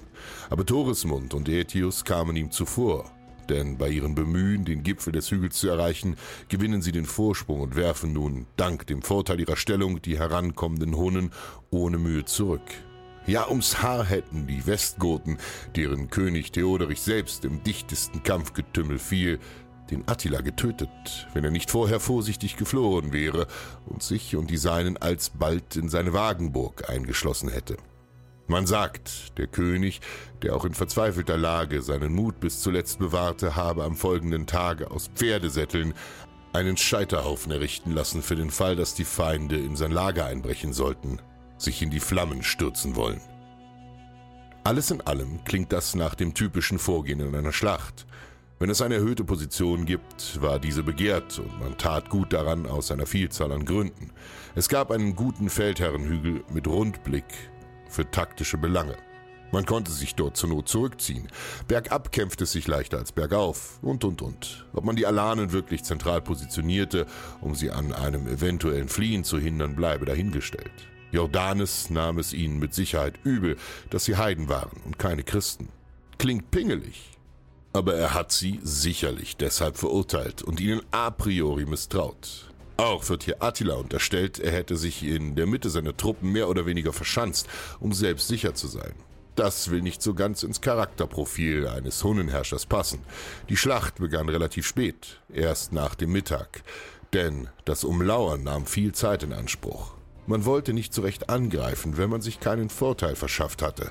Aber 0.49 0.65
Torismund 0.65 1.35
und 1.35 1.49
Aetius 1.49 2.05
kamen 2.05 2.37
ihm 2.37 2.53
zuvor, 2.53 3.11
denn 3.49 3.79
bei 3.79 3.89
ihren 3.89 4.15
Bemühen, 4.15 4.65
den 4.65 4.85
Gipfel 4.85 5.13
des 5.13 5.31
Hügels 5.31 5.57
zu 5.57 5.69
erreichen, 5.69 6.17
gewinnen 6.49 6.83
sie 6.83 6.93
den 6.93 7.07
Vorsprung 7.07 7.61
und 7.61 7.75
werfen 7.75 8.13
nun, 8.13 8.47
dank 8.57 8.87
dem 8.87 9.03
Vorteil 9.03 9.41
ihrer 9.41 9.57
Stellung, 9.57 10.01
die 10.03 10.19
herankommenden 10.19 10.97
Hunnen 10.97 11.33
ohne 11.71 11.99
Mühe 11.99 12.25
zurück. 12.25 12.63
Ja, 13.31 13.49
ums 13.49 13.81
Haar 13.81 14.07
hätten 14.07 14.49
die 14.49 14.67
Westgoten, 14.67 15.39
deren 15.77 16.11
König 16.11 16.51
Theoderich 16.51 17.01
selbst 17.01 17.45
im 17.45 17.63
dichtesten 17.63 18.25
Kampfgetümmel 18.25 18.99
fiel, 18.99 19.39
den 19.89 20.03
Attila 20.09 20.41
getötet, 20.41 21.29
wenn 21.33 21.45
er 21.45 21.53
nicht 21.53 21.71
vorher 21.71 22.01
vorsichtig 22.01 22.57
geflohen 22.57 23.13
wäre 23.13 23.47
und 23.87 24.03
sich 24.03 24.35
und 24.35 24.51
die 24.51 24.57
Seinen 24.57 24.97
alsbald 24.97 25.77
in 25.77 25.89
seine 25.89 26.13
Wagenburg 26.13 26.91
eingeschlossen 26.91 27.51
hätte. 27.51 27.77
Man 28.49 28.67
sagt, 28.67 29.39
der 29.39 29.47
König, 29.47 30.01
der 30.43 30.57
auch 30.57 30.65
in 30.65 30.75
verzweifelter 30.75 31.37
Lage 31.37 31.83
seinen 31.83 32.13
Mut 32.13 32.41
bis 32.41 32.61
zuletzt 32.61 32.99
bewahrte, 32.99 33.55
habe 33.55 33.85
am 33.85 33.95
folgenden 33.95 34.49
Tage 34.49 34.91
aus 34.91 35.09
Pferdesätteln 35.15 35.95
einen 36.53 36.77
Scheiterhaufen 36.77 37.53
errichten 37.53 37.93
lassen 37.93 38.25
für 38.25 38.35
den 38.35 38.51
Fall, 38.51 38.75
dass 38.75 38.95
die 38.95 39.05
Feinde 39.05 39.57
in 39.57 39.77
sein 39.77 39.93
Lager 39.93 40.25
einbrechen 40.27 40.73
sollten, 40.73 41.21
sich 41.61 41.83
in 41.83 41.91
die 41.91 42.01
Flammen 42.01 42.43
stürzen 42.43 42.97
wollen. 42.97 43.21
Alles 44.65 44.91
in 44.91 45.01
allem 45.01 45.43
klingt 45.45 45.73
das 45.73 45.95
nach 45.95 46.15
dem 46.15 46.35
typischen 46.35 46.79
Vorgehen 46.79 47.21
in 47.21 47.35
einer 47.35 47.53
Schlacht, 47.53 48.07
wenn 48.63 48.69
es 48.69 48.83
eine 48.83 48.97
erhöhte 48.97 49.25
Position 49.25 49.87
gibt, 49.87 50.39
war 50.43 50.59
diese 50.59 50.83
begehrt 50.83 51.39
und 51.39 51.61
man 51.61 51.79
tat 51.79 52.11
gut 52.11 52.35
daran 52.35 52.67
aus 52.67 52.91
einer 52.91 53.07
Vielzahl 53.07 53.53
an 53.53 53.65
Gründen. 53.65 54.11
Es 54.55 54.69
gab 54.69 54.91
einen 54.91 55.17
guten 55.17 55.49
Feldherrenhügel 55.49 56.45
mit 56.53 56.69
Rundblick 56.69 57.25
für 57.89 58.11
taktische 58.11 58.59
Belange. 58.59 58.99
Man 59.51 59.65
konnte 59.65 59.91
sich 59.91 60.15
dort 60.15 60.37
zur 60.37 60.51
Not 60.51 60.69
zurückziehen. 60.69 61.29
Bergab 61.69 62.13
kämpfte 62.13 62.45
es 62.45 62.53
sich 62.53 62.69
leichter 62.69 62.99
als 62.99 63.13
bergauf 63.13 63.79
und 63.81 64.05
und 64.05 64.21
und. 64.21 64.67
Ob 64.75 64.85
man 64.85 64.95
die 64.95 65.07
Alanen 65.07 65.53
wirklich 65.53 65.83
zentral 65.83 66.21
positionierte, 66.21 67.07
um 67.41 67.55
sie 67.55 67.71
an 67.71 67.95
einem 67.95 68.29
eventuellen 68.29 68.91
Fliehen 68.91 69.25
zu 69.25 69.39
hindern, 69.39 69.75
bleibe 69.75 70.05
dahingestellt. 70.05 70.91
Jordanes 71.13 71.91
nahm 71.91 72.19
es 72.19 72.33
ihnen 72.33 72.59
mit 72.59 72.75
Sicherheit 72.75 73.19
übel, 73.25 73.57
dass 73.91 74.05
sie 74.05 74.17
Heiden 74.17 74.49
waren 74.49 74.81
und 74.85 74.99
keine 74.99 75.23
Christen. 75.23 75.69
Klingt 76.19 76.51
pingelig, 76.51 77.11
aber 77.73 77.95
er 77.95 78.15
hat 78.15 78.33
sie 78.33 78.61
sicherlich 78.63 79.37
deshalb 79.37 79.77
verurteilt 79.77 80.43
und 80.43 80.61
ihnen 80.61 80.83
a 80.91 81.11
priori 81.11 81.67
misstraut. 81.67 82.51
Auch 82.77 83.09
wird 83.11 83.25
hier 83.25 83.43
Attila 83.43 83.75
unterstellt, 83.75 84.39
er 84.39 84.53
hätte 84.53 84.77
sich 84.77 85.03
in 85.03 85.35
der 85.35 85.47
Mitte 85.47 85.69
seiner 85.69 85.97
Truppen 85.97 86.33
mehr 86.33 86.49
oder 86.49 86.65
weniger 86.65 86.93
verschanzt, 86.93 87.47
um 87.79 87.93
selbst 87.93 88.29
sicher 88.29 88.55
zu 88.55 88.69
sein. 88.69 88.95
Das 89.37 89.71
will 89.71 89.83
nicht 89.83 90.03
so 90.03 90.15
ganz 90.15 90.43
ins 90.43 90.61
Charakterprofil 90.61 91.69
eines 91.69 92.03
Hunnenherrschers 92.03 92.67
passen. 92.67 93.01
Die 93.49 93.57
Schlacht 93.57 93.97
begann 93.97 94.29
relativ 94.29 94.67
spät, 94.67 95.21
erst 95.33 95.73
nach 95.73 95.95
dem 95.95 96.13
Mittag, 96.13 96.63
denn 97.13 97.49
das 97.65 97.85
Umlauern 97.85 98.43
nahm 98.43 98.67
viel 98.67 98.93
Zeit 98.93 99.23
in 99.23 99.33
Anspruch. 99.33 99.93
Man 100.31 100.45
wollte 100.45 100.73
nicht 100.73 100.95
so 100.95 101.03
recht 101.03 101.29
angreifen, 101.29 101.97
wenn 101.97 102.09
man 102.09 102.21
sich 102.21 102.39
keinen 102.39 102.71
Vorteil 102.71 103.17
verschafft 103.17 103.63
hatte. 103.63 103.91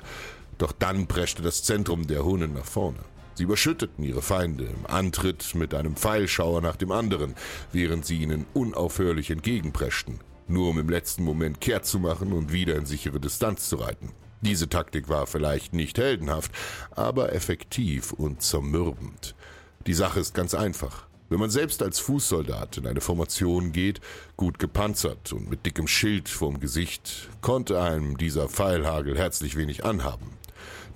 Doch 0.56 0.72
dann 0.72 1.06
preschte 1.06 1.42
das 1.42 1.64
Zentrum 1.64 2.06
der 2.06 2.24
Hunnen 2.24 2.54
nach 2.54 2.64
vorne. 2.64 3.00
Sie 3.34 3.42
überschütteten 3.42 4.02
ihre 4.02 4.22
Feinde 4.22 4.64
im 4.64 4.86
Antritt 4.86 5.54
mit 5.54 5.74
einem 5.74 5.96
Pfeilschauer 5.96 6.62
nach 6.62 6.76
dem 6.76 6.92
anderen, 6.92 7.34
während 7.72 8.06
sie 8.06 8.22
ihnen 8.22 8.46
unaufhörlich 8.54 9.30
entgegenpreschten. 9.30 10.20
nur 10.48 10.70
um 10.70 10.78
im 10.78 10.88
letzten 10.88 11.24
Moment 11.24 11.60
kehrt 11.60 11.84
zu 11.84 11.98
machen 11.98 12.32
und 12.32 12.52
wieder 12.54 12.74
in 12.74 12.86
sichere 12.86 13.20
Distanz 13.20 13.68
zu 13.68 13.76
reiten. 13.76 14.12
Diese 14.40 14.70
Taktik 14.70 15.10
war 15.10 15.26
vielleicht 15.26 15.74
nicht 15.74 15.98
heldenhaft, 15.98 16.52
aber 16.90 17.34
effektiv 17.34 18.12
und 18.12 18.40
zermürbend. 18.40 19.34
Die 19.86 19.92
Sache 19.92 20.20
ist 20.20 20.32
ganz 20.32 20.54
einfach. 20.54 21.09
Wenn 21.30 21.38
man 21.38 21.50
selbst 21.50 21.80
als 21.80 22.00
Fußsoldat 22.00 22.78
in 22.78 22.88
eine 22.88 23.00
Formation 23.00 23.70
geht, 23.70 24.00
gut 24.36 24.58
gepanzert 24.58 25.32
und 25.32 25.48
mit 25.48 25.64
dickem 25.64 25.86
Schild 25.86 26.28
vorm 26.28 26.58
Gesicht, 26.58 27.30
konnte 27.40 27.80
einem 27.80 28.18
dieser 28.18 28.48
Pfeilhagel 28.48 29.16
herzlich 29.16 29.56
wenig 29.56 29.84
anhaben. 29.84 30.32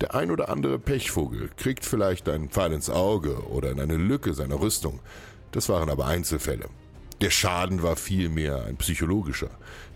Der 0.01 0.16
ein 0.16 0.33
oder 0.33 0.49
andere 0.49 0.81
Pechvogel 0.81 1.51
kriegt 1.57 1.85
vielleicht 1.85 2.29
einen 2.29 2.49
Pfeil 2.49 2.73
ins 2.73 2.90
Auge 2.90 3.47
oder 3.47 3.70
in 3.70 3.79
eine 3.79 3.97
Lücke 3.97 4.35
seiner 4.35 4.61
Rüstung. 4.61 4.99
Das 5.53 5.68
waren 5.68 5.88
aber 5.88 6.07
Einzelfälle. 6.07 6.68
Der 7.20 7.31
Schaden 7.31 7.85
war 7.85 7.94
vielmehr 7.94 8.64
ein 8.64 8.77
psychologischer, 8.77 9.51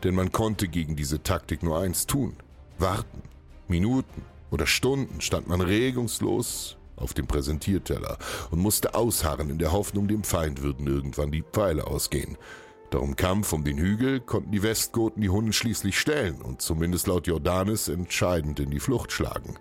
denn 0.04 0.14
man 0.14 0.30
konnte 0.30 0.68
gegen 0.68 0.94
diese 0.94 1.20
Taktik 1.20 1.64
nur 1.64 1.80
eins 1.80 2.06
tun. 2.06 2.36
Warten. 2.78 3.22
Minuten 3.66 4.22
oder 4.52 4.68
Stunden 4.68 5.20
stand 5.20 5.48
man 5.48 5.60
regungslos 5.60 6.77
auf 6.98 7.14
dem 7.14 7.26
Präsentierteller 7.26 8.18
und 8.50 8.60
musste 8.60 8.94
ausharren 8.94 9.50
in 9.50 9.58
der 9.58 9.72
Hoffnung, 9.72 10.08
dem 10.08 10.24
Feind 10.24 10.62
würden 10.62 10.86
irgendwann 10.86 11.30
die 11.30 11.42
Pfeile 11.42 11.86
ausgehen. 11.86 12.36
Darum 12.90 13.16
Kampf 13.16 13.52
um 13.52 13.64
den 13.64 13.78
Hügel 13.78 14.20
konnten 14.20 14.50
die 14.50 14.62
Westgoten 14.62 15.20
die 15.20 15.28
Hunden 15.28 15.52
schließlich 15.52 15.98
stellen 15.98 16.40
und 16.40 16.62
zumindest 16.62 17.06
laut 17.06 17.26
Jordanes 17.26 17.88
entscheidend 17.88 18.60
in 18.60 18.70
die 18.70 18.80
Flucht 18.80 19.12
schlagen. 19.12 19.58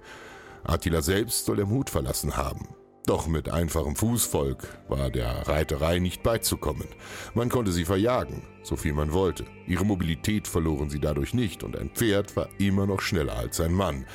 Attila 0.63 1.01
selbst 1.01 1.45
soll 1.45 1.57
der 1.57 1.65
Mut 1.65 1.89
verlassen 1.89 2.37
haben. 2.37 2.69
Doch 3.05 3.27
mit 3.27 3.47
einfachem 3.47 3.95
Fußvolk 3.95 4.67
war 4.89 5.09
der 5.09 5.47
Reiterei 5.47 5.99
nicht 5.99 6.23
beizukommen. 6.23 6.87
Man 7.33 7.47
konnte 7.47 7.71
sie 7.71 7.85
verjagen, 7.85 8.43
so 8.63 8.75
viel 8.75 8.91
man 8.91 9.13
wollte. 9.13 9.45
Ihre 9.65 9.85
Mobilität 9.85 10.45
verloren 10.45 10.89
sie 10.89 10.99
dadurch 10.99 11.33
nicht 11.33 11.63
und 11.63 11.77
ein 11.77 11.89
Pferd 11.89 12.35
war 12.35 12.49
immer 12.57 12.85
noch 12.85 12.99
schneller 12.99 13.37
als 13.37 13.61
ein 13.61 13.73
Mann. 13.73 14.05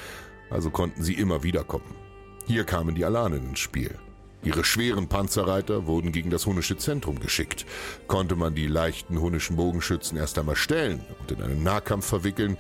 Also 0.51 0.71
konnten 0.71 1.03
sie 1.03 1.15
immer 1.15 1.43
wiederkommen. 1.43 2.02
Hier 2.47 2.65
kamen 2.65 2.95
die 2.95 3.05
Alanen 3.05 3.51
ins 3.51 3.61
Spiel. 3.61 3.99
Ihre 4.45 4.65
schweren 4.65 5.09
Panzerreiter 5.09 5.87
wurden 5.87 6.11
gegen 6.11 6.31
das 6.31 6.47
hunnische 6.47 6.77
Zentrum 6.77 7.21
geschickt. 7.21 7.65
Konnte 8.09 8.35
man 8.35 8.55
die 8.55 8.67
leichten 8.67 9.21
hunnischen 9.21 9.57
Bogenschützen 9.57 10.19
erst 10.19 10.39
einmal 10.39 10.57
stellen 10.57 11.05
und 11.21 11.31
in 11.31 11.43
einen 11.43 11.63
Nahkampf 11.63 12.07
verwickeln, 12.07 12.57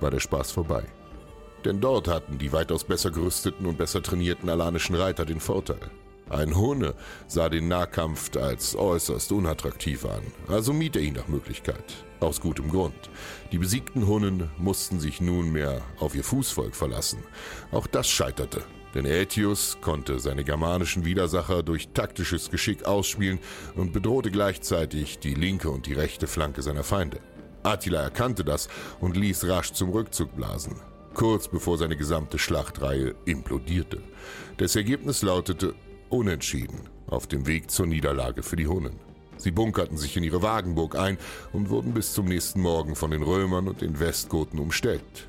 war 0.00 0.12
der 0.12 0.20
Spaß 0.20 0.52
vorbei. 0.52 0.84
Denn 1.64 1.80
dort 1.80 2.06
hatten 2.06 2.38
die 2.38 2.52
weitaus 2.52 2.84
besser 2.84 3.10
gerüsteten 3.10 3.66
und 3.66 3.76
besser 3.76 4.02
trainierten 4.02 4.48
alanischen 4.48 4.94
Reiter 4.94 5.24
den 5.24 5.40
Vorteil. 5.40 5.90
Ein 6.28 6.56
Hunne 6.56 6.94
sah 7.26 7.48
den 7.48 7.68
Nahkampf 7.68 8.36
als 8.36 8.76
äußerst 8.76 9.32
unattraktiv 9.32 10.04
an, 10.04 10.22
also 10.48 10.72
mied 10.72 10.96
er 10.96 11.02
ihn 11.02 11.14
nach 11.14 11.28
Möglichkeit. 11.28 12.04
Aus 12.20 12.40
gutem 12.40 12.68
Grund. 12.68 13.10
Die 13.52 13.58
besiegten 13.58 14.06
Hunnen 14.06 14.50
mussten 14.58 15.00
sich 15.00 15.20
nunmehr 15.20 15.82
auf 15.98 16.14
ihr 16.14 16.24
Fußvolk 16.24 16.74
verlassen. 16.74 17.18
Auch 17.70 17.86
das 17.86 18.08
scheiterte, 18.08 18.62
denn 18.96 19.06
Aetius 19.06 19.78
konnte 19.80 20.18
seine 20.18 20.42
germanischen 20.42 21.04
Widersacher 21.04 21.62
durch 21.62 21.88
taktisches 21.88 22.50
Geschick 22.50 22.84
ausspielen 22.84 23.38
und 23.76 23.92
bedrohte 23.92 24.30
gleichzeitig 24.30 25.20
die 25.20 25.34
linke 25.34 25.70
und 25.70 25.86
die 25.86 25.94
rechte 25.94 26.26
Flanke 26.26 26.62
seiner 26.62 26.82
Feinde. 26.82 27.20
Attila 27.62 28.02
erkannte 28.02 28.42
das 28.42 28.68
und 29.00 29.16
ließ 29.16 29.46
rasch 29.46 29.72
zum 29.72 29.90
Rückzug 29.90 30.34
blasen 30.34 30.76
kurz 31.16 31.48
bevor 31.48 31.78
seine 31.78 31.96
gesamte 31.96 32.38
Schlachtreihe 32.38 33.14
implodierte. 33.24 34.02
Das 34.58 34.76
Ergebnis 34.76 35.22
lautete 35.22 35.74
Unentschieden 36.10 36.90
auf 37.06 37.26
dem 37.26 37.46
Weg 37.46 37.70
zur 37.70 37.86
Niederlage 37.86 38.42
für 38.42 38.56
die 38.56 38.68
Hunnen. 38.68 39.00
Sie 39.38 39.50
bunkerten 39.50 39.96
sich 39.96 40.16
in 40.16 40.24
ihre 40.24 40.42
Wagenburg 40.42 40.94
ein 40.94 41.16
und 41.52 41.70
wurden 41.70 41.94
bis 41.94 42.12
zum 42.12 42.26
nächsten 42.26 42.60
Morgen 42.60 42.94
von 42.94 43.10
den 43.10 43.22
Römern 43.22 43.66
und 43.66 43.80
den 43.80 43.98
Westgoten 43.98 44.58
umstellt. 44.58 45.26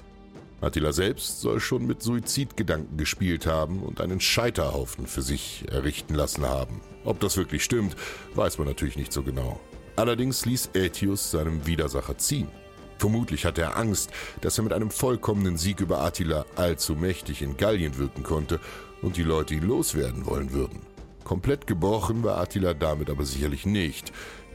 Attila 0.60 0.92
selbst 0.92 1.42
soll 1.42 1.60
schon 1.60 1.86
mit 1.86 2.02
Suizidgedanken 2.02 2.98
gespielt 2.98 3.46
haben 3.46 3.84
und 3.84 4.02
einen 4.02 4.20
Scheiterhaufen 4.20 5.06
für 5.06 5.22
sich 5.22 5.66
errichten 5.70 6.16
lassen 6.16 6.48
haben. 6.48 6.82
Ob 7.06 7.20
das 7.20 7.38
wirklich 7.38 7.64
stimmt, 7.64 7.96
weiß 8.34 8.58
man 8.58 8.68
natürlich 8.68 8.98
nicht 8.98 9.14
so 9.14 9.22
genau. 9.22 9.60
Allerdings 9.96 10.46
ließ 10.46 10.72
Aetius 10.76 11.32
seinem 11.32 11.66
Widersacher 11.68 12.18
ziehen. 12.18 12.50
Vermutlich 12.98 13.46
hatte 13.46 13.62
er 13.62 13.78
Angst, 13.78 14.12
dass 14.42 14.58
er 14.58 14.64
mit 14.64 14.74
einem 14.74 14.90
vollkommenen 14.90 15.58
Sieg 15.58 15.80
über 15.80 16.02
Attila 16.02 16.46
allzu 16.56 16.96
mächtig 16.96 17.44
in 17.44 17.58
Gallien 17.58 17.98
wirken 18.00 18.24
konnte 18.24 18.60
und 19.04 19.18
die 19.18 19.24
Leute 19.24 19.54
ihn 19.54 19.68
loswerden 19.68 20.26
wollen 20.26 20.52
würden. 20.52 20.82
Komplett 21.24 21.68
gebrochen 21.68 22.24
war 22.24 22.40
Attila 22.40 22.74
damit 22.74 23.10
aber 23.12 23.26
sicherlich 23.26 23.66
nicht, 23.66 24.12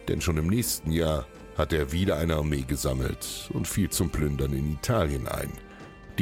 denn 0.09 0.21
schon 0.21 0.37
im 0.37 0.49
nächsten 0.49 0.91
Jahr 0.91 1.27
hatte 1.57 1.77
er 1.77 1.93
wieder 1.93 2.17
eine 2.17 2.37
Armee 2.37 2.63
gesammelt 2.63 3.51
und 3.53 3.69
fiel 3.69 3.91
zum 3.91 4.11
Plündern 4.11 4.53
in 4.53 4.73
Italien 4.73 5.29
ein. 5.29 5.53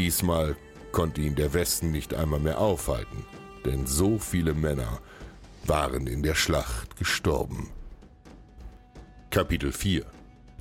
Diesmal 0.00 0.56
konnte 0.92 1.20
ihn 1.20 1.34
der 1.34 1.52
Westen 1.52 1.90
nicht 1.90 2.14
einmal 2.14 2.40
mehr 2.40 2.58
aufhalten, 2.58 3.22
denn 3.66 3.86
so 3.86 4.18
viele 4.18 4.54
Männer 4.54 4.98
waren 5.64 6.06
in 6.06 6.22
der 6.22 6.34
Schlacht 6.34 6.96
gestorben. 6.96 7.68
Kapitel 9.28 9.72
4 9.72 10.06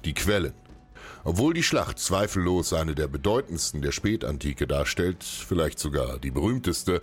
Die 0.04 0.14
Quellen 0.14 0.52
obwohl 1.24 1.54
die 1.54 1.64
Schlacht 1.64 2.00
zweifellos 2.00 2.74
eine 2.74 2.96
der 2.96 3.08
bedeutendsten 3.08 3.82
der 3.82 3.94
Spätantike 3.94 4.68
darstellt, 4.68 5.24
vielleicht 5.24 5.80
sogar 5.80 6.20
die 6.20 6.32
berühmteste, 6.32 7.00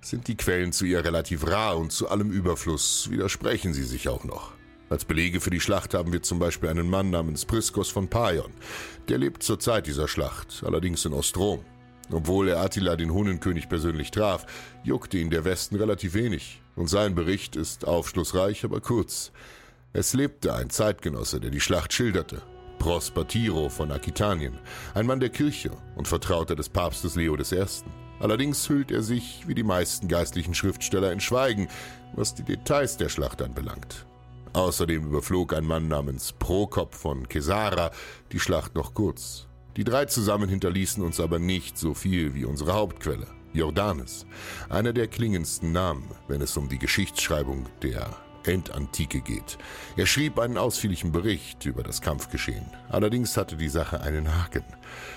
sind 0.00 0.26
die 0.26 0.36
Quellen 0.36 0.72
zu 0.72 0.86
ihr 0.86 1.04
relativ 1.04 1.46
rar 1.46 1.78
und 1.78 1.92
zu 1.92 2.08
allem 2.08 2.32
Überfluss 2.32 3.10
widersprechen 3.10 3.74
sie 3.74 3.84
sich 3.84 4.08
auch 4.08 4.24
noch. 4.24 4.54
Als 4.88 5.04
Belege 5.04 5.40
für 5.40 5.50
die 5.50 5.60
Schlacht 5.60 5.94
haben 5.94 6.12
wir 6.12 6.22
zum 6.22 6.40
Beispiel 6.40 6.68
einen 6.68 6.90
Mann 6.90 7.10
namens 7.10 7.44
Priskos 7.44 7.90
von 7.90 8.08
Paion. 8.08 8.52
Der 9.08 9.18
lebt 9.18 9.44
zur 9.44 9.60
Zeit 9.60 9.86
dieser 9.86 10.08
Schlacht, 10.08 10.64
allerdings 10.64 11.04
in 11.04 11.12
Ostrom. 11.12 11.64
Obwohl 12.10 12.48
er 12.48 12.60
Attila 12.60 12.96
den 12.96 13.12
Hunnenkönig 13.12 13.68
persönlich 13.68 14.10
traf, 14.10 14.46
juckte 14.84 15.18
ihn 15.18 15.30
der 15.30 15.44
Westen 15.44 15.76
relativ 15.76 16.14
wenig. 16.14 16.60
Und 16.76 16.88
sein 16.88 17.14
Bericht 17.14 17.56
ist 17.56 17.86
aufschlussreich, 17.86 18.64
aber 18.64 18.80
kurz. 18.80 19.32
Es 19.92 20.12
lebte 20.12 20.54
ein 20.54 20.70
Zeitgenosse, 20.70 21.40
der 21.40 21.50
die 21.50 21.60
Schlacht 21.60 21.92
schilderte. 21.92 22.42
Prosper 22.78 23.26
Tiro 23.26 23.68
von 23.68 23.90
Aquitanien, 23.90 24.58
ein 24.94 25.06
Mann 25.06 25.20
der 25.20 25.30
Kirche 25.30 25.70
und 25.96 26.06
Vertrauter 26.06 26.54
des 26.54 26.68
Papstes 26.68 27.16
Leo 27.16 27.36
I. 27.36 27.64
Allerdings 28.20 28.68
hüllt 28.68 28.90
er 28.90 29.02
sich, 29.02 29.44
wie 29.46 29.54
die 29.54 29.62
meisten 29.62 30.08
geistlichen 30.08 30.54
Schriftsteller, 30.54 31.12
in 31.12 31.20
Schweigen, 31.20 31.68
was 32.14 32.34
die 32.34 32.42
Details 32.42 32.96
der 32.96 33.08
Schlacht 33.08 33.42
anbelangt. 33.42 34.06
Außerdem 34.52 35.06
überflog 35.06 35.52
ein 35.52 35.66
Mann 35.66 35.88
namens 35.88 36.32
Prokop 36.32 36.94
von 36.94 37.28
Kesara 37.28 37.90
die 38.32 38.40
Schlacht 38.40 38.74
noch 38.74 38.94
kurz. 38.94 39.45
Die 39.76 39.84
drei 39.84 40.06
zusammen 40.06 40.48
hinterließen 40.48 41.02
uns 41.02 41.20
aber 41.20 41.38
nicht 41.38 41.76
so 41.76 41.92
viel 41.92 42.34
wie 42.34 42.46
unsere 42.46 42.72
Hauptquelle, 42.72 43.26
Jordanes, 43.52 44.26
einer 44.70 44.94
der 44.94 45.06
klingendsten 45.06 45.70
Namen, 45.72 46.10
wenn 46.28 46.40
es 46.40 46.56
um 46.56 46.70
die 46.70 46.78
Geschichtsschreibung 46.78 47.66
der 47.82 48.16
Endantike 48.44 49.20
geht. 49.20 49.58
Er 49.96 50.06
schrieb 50.06 50.38
einen 50.38 50.56
ausführlichen 50.56 51.12
Bericht 51.12 51.66
über 51.66 51.82
das 51.82 52.00
Kampfgeschehen. 52.00 52.64
Allerdings 52.88 53.36
hatte 53.36 53.56
die 53.56 53.68
Sache 53.68 54.00
einen 54.00 54.34
Haken. 54.34 54.64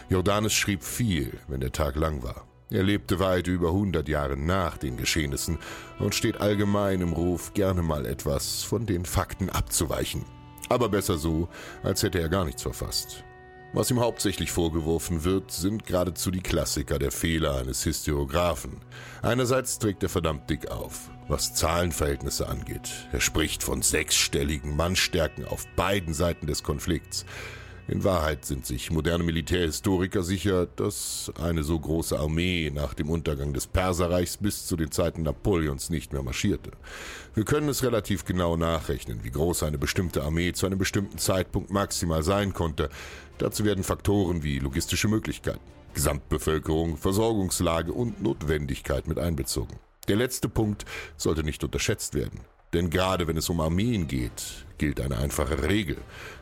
Jordanes 0.09 0.53
schrieb 0.53 0.83
viel, 0.83 1.39
wenn 1.47 1.61
der 1.61 1.71
Tag 1.71 1.95
lang 1.95 2.21
war. 2.23 2.45
Er 2.69 2.83
lebte 2.83 3.19
weit 3.19 3.47
über 3.47 3.69
100 3.69 4.07
Jahre 4.09 4.35
nach 4.35 4.77
den 4.77 4.97
Geschehnissen 4.97 5.57
und 5.99 6.15
steht 6.15 6.41
allgemein 6.41 7.01
im 7.01 7.13
Ruf, 7.13 7.53
gerne 7.53 7.81
mal 7.81 8.05
etwas 8.05 8.63
von 8.63 8.85
den 8.85 9.05
Fakten 9.05 9.49
abzuweichen. 9.49 10.25
Aber 10.67 10.89
besser 10.89 11.17
so, 11.17 11.47
als 11.81 12.03
hätte 12.03 12.19
er 12.19 12.29
gar 12.29 12.45
nichts 12.45 12.61
verfasst. 12.61 13.23
Was 13.71 13.91
ihm 13.91 13.99
hauptsächlich 13.99 14.51
vorgeworfen 14.51 15.23
wird, 15.23 15.51
sind 15.51 15.85
geradezu 15.85 16.31
die 16.31 16.41
Klassiker 16.41 16.97
der 16.97 17.11
Fehler 17.11 17.59
eines 17.59 17.83
Historiographen. 17.83 18.77
Einerseits 19.21 19.77
trägt 19.77 20.01
er 20.01 20.09
verdammt 20.09 20.49
dick 20.49 20.71
auf, 20.71 21.11
was 21.27 21.53
Zahlenverhältnisse 21.53 22.47
angeht. 22.47 22.89
Er 23.11 23.21
spricht 23.21 23.61
von 23.61 23.83
sechsstelligen 23.83 24.75
Mannstärken 24.75 25.45
auf 25.45 25.67
beiden 25.75 26.15
Seiten 26.15 26.47
des 26.47 26.63
Konflikts. 26.63 27.27
In 27.87 28.03
Wahrheit 28.03 28.45
sind 28.45 28.67
sich 28.67 28.91
moderne 28.91 29.23
Militärhistoriker 29.23 30.21
sicher, 30.21 30.67
dass 30.67 31.31
eine 31.41 31.63
so 31.63 31.79
große 31.79 32.19
Armee 32.19 32.71
nach 32.71 32.93
dem 32.93 33.09
Untergang 33.09 33.51
des 33.51 33.65
Perserreichs 33.65 34.37
bis 34.37 34.67
zu 34.67 34.77
den 34.77 34.91
Zeiten 34.91 35.23
Napoleons 35.23 35.89
nicht 35.89 36.13
mehr 36.13 36.21
marschierte. 36.21 36.69
Wir 37.33 37.45
können 37.45 37.67
es 37.67 37.81
relativ 37.81 38.25
genau 38.25 38.57
nachrechnen, 38.57 39.23
wie 39.23 39.31
groß 39.31 39.63
eine 39.63 39.79
bestimmte 39.79 40.23
Armee 40.23 40.53
zu 40.53 40.67
einem 40.67 40.77
bestimmten 40.77 41.17
Zeitpunkt 41.17 41.71
maximal 41.71 42.21
sein 42.21 42.53
konnte. 42.53 42.89
Dazu 43.39 43.63
werden 43.63 43.85
Faktoren 43.85 44.43
wie 44.43 44.59
logistische 44.59 45.07
Möglichkeiten, 45.07 45.61
Gesamtbevölkerung, 45.93 46.97
Versorgungslage 46.97 47.93
und 47.93 48.21
Notwendigkeit 48.21 49.07
mit 49.07 49.17
einbezogen. 49.17 49.79
Der 50.09 50.17
letzte 50.17 50.49
Punkt 50.49 50.85
sollte 51.15 51.43
nicht 51.43 51.63
unterschätzt 51.63 52.15
werden. 52.15 52.41
Denn 52.73 52.89
gerade 52.89 53.27
wenn 53.27 53.37
es 53.37 53.49
um 53.49 53.61
Armeen 53.61 54.07
geht, 54.07 54.65
gilt 54.77 54.99
eine 54.99 55.17
einfache 55.17 55.63
Regel. 55.63 55.97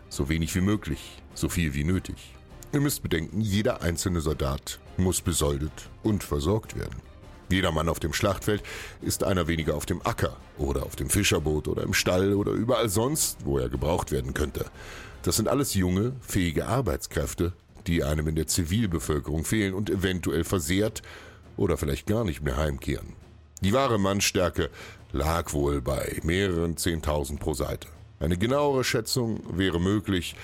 So 0.10 0.28
wenig 0.28 0.56
wie 0.56 0.62
möglich, 0.62 1.22
so 1.36 1.50
viel 1.50 1.76
wie 1.76 1.84
nötig. 1.84 2.34
Ihr 2.74 2.82
müsst 2.82 3.04
bedenken, 3.04 3.42
jeder 3.42 3.82
einzelne 3.82 4.20
Soldat 4.20 4.80
muss 4.98 5.22
besoldet 5.22 5.90
und 6.02 6.24
versorgt 6.24 6.78
werden. 6.78 7.02
Jeder 7.50 7.72
Mann 7.72 7.88
auf 7.88 8.00
dem 8.00 8.12
Schlachtfeld 8.12 8.62
ist 9.02 9.24
einer 9.24 9.48
weniger 9.48 9.76
auf 9.76 9.86
dem 9.86 10.06
Acker 10.06 10.36
oder 10.58 10.84
auf 10.84 10.96
dem 10.96 11.10
Fischerboot 11.10 11.68
oder 11.68 11.84
im 11.84 11.94
Stall 11.94 12.34
oder 12.34 12.52
überall 12.52 12.90
sonst, 12.90 13.46
wo 13.46 13.58
er 13.58 13.70
gebraucht 13.70 14.12
werden 14.12 14.34
könnte. 14.34 14.66
Das 15.24 15.36
sind 15.36 15.48
alles 15.48 15.74
junge, 15.74 16.14
fähige 16.22 16.68
Arbeitskräfte, 16.68 17.54
die 17.86 18.04
einem 18.04 18.28
in 18.28 18.36
der 18.36 18.48
Zivilbevölkerung 18.48 19.44
fehlen 19.44 19.74
und 19.74 19.90
eventuell 19.90 20.44
versehrt 20.44 21.02
oder 21.58 21.78
vielleicht 21.78 22.08
gar 22.08 22.24
nicht 22.24 22.42
mehr 22.42 22.58
heimkehren. 22.58 23.14
Die 23.62 23.74
wahre 23.74 23.98
Mannstärke 23.98 24.70
lag 25.12 25.52
wohl 25.54 25.82
bei 25.82 26.20
mehreren 26.24 26.78
Zehntausend 26.78 27.40
pro 27.40 27.54
Seite. 27.54 27.88
Eine 28.20 28.38
genauere 28.38 28.84
Schätzung 28.84 29.42
wäre 29.58 29.80
möglich, 29.80 30.36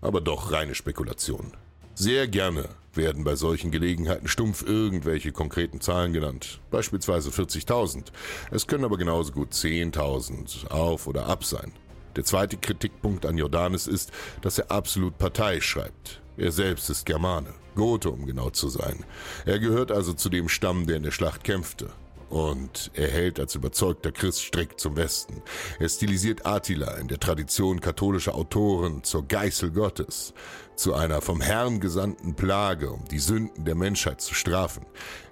aber 0.00 0.20
doch 0.20 0.52
reine 0.52 0.74
Spekulation. 0.74 1.52
Sehr 1.94 2.28
gerne 2.28 2.68
werden 2.94 3.24
bei 3.24 3.36
solchen 3.36 3.70
Gelegenheiten 3.70 4.28
stumpf 4.28 4.62
irgendwelche 4.66 5.32
konkreten 5.32 5.80
Zahlen 5.80 6.12
genannt, 6.12 6.60
beispielsweise 6.70 7.30
40.000. 7.30 8.06
Es 8.50 8.66
können 8.66 8.84
aber 8.84 8.96
genauso 8.96 9.32
gut 9.32 9.52
10.000 9.52 10.68
auf 10.68 11.06
oder 11.06 11.26
ab 11.26 11.44
sein. 11.44 11.72
Der 12.16 12.24
zweite 12.24 12.56
Kritikpunkt 12.56 13.26
an 13.26 13.38
Jordanes 13.38 13.86
ist, 13.86 14.10
dass 14.42 14.58
er 14.58 14.70
absolut 14.70 15.18
Partei 15.18 15.60
schreibt. 15.60 16.20
Er 16.36 16.52
selbst 16.52 16.88
ist 16.90 17.06
Germane, 17.06 17.52
Gote 17.74 18.10
um 18.10 18.26
genau 18.26 18.50
zu 18.50 18.68
sein. 18.68 19.04
Er 19.44 19.58
gehört 19.58 19.92
also 19.92 20.12
zu 20.12 20.28
dem 20.28 20.48
Stamm, 20.48 20.86
der 20.86 20.96
in 20.96 21.02
der 21.02 21.10
Schlacht 21.10 21.44
kämpfte. 21.44 21.90
Und 22.30 22.92
er 22.94 23.08
hält 23.08 23.40
als 23.40 23.56
überzeugter 23.56 24.12
Christ 24.12 24.42
strikt 24.42 24.78
zum 24.78 24.96
Westen. 24.96 25.42
Er 25.80 25.88
stilisiert 25.88 26.46
Attila 26.46 26.92
in 26.94 27.08
der 27.08 27.18
Tradition 27.18 27.80
katholischer 27.80 28.36
Autoren 28.36 29.02
zur 29.02 29.26
Geißel 29.26 29.72
Gottes, 29.72 30.32
zu 30.76 30.94
einer 30.94 31.22
vom 31.22 31.40
Herrn 31.40 31.80
gesandten 31.80 32.36
Plage, 32.36 32.92
um 32.92 33.04
die 33.06 33.18
Sünden 33.18 33.64
der 33.64 33.74
Menschheit 33.74 34.20
zu 34.20 34.34
strafen. 34.34 34.86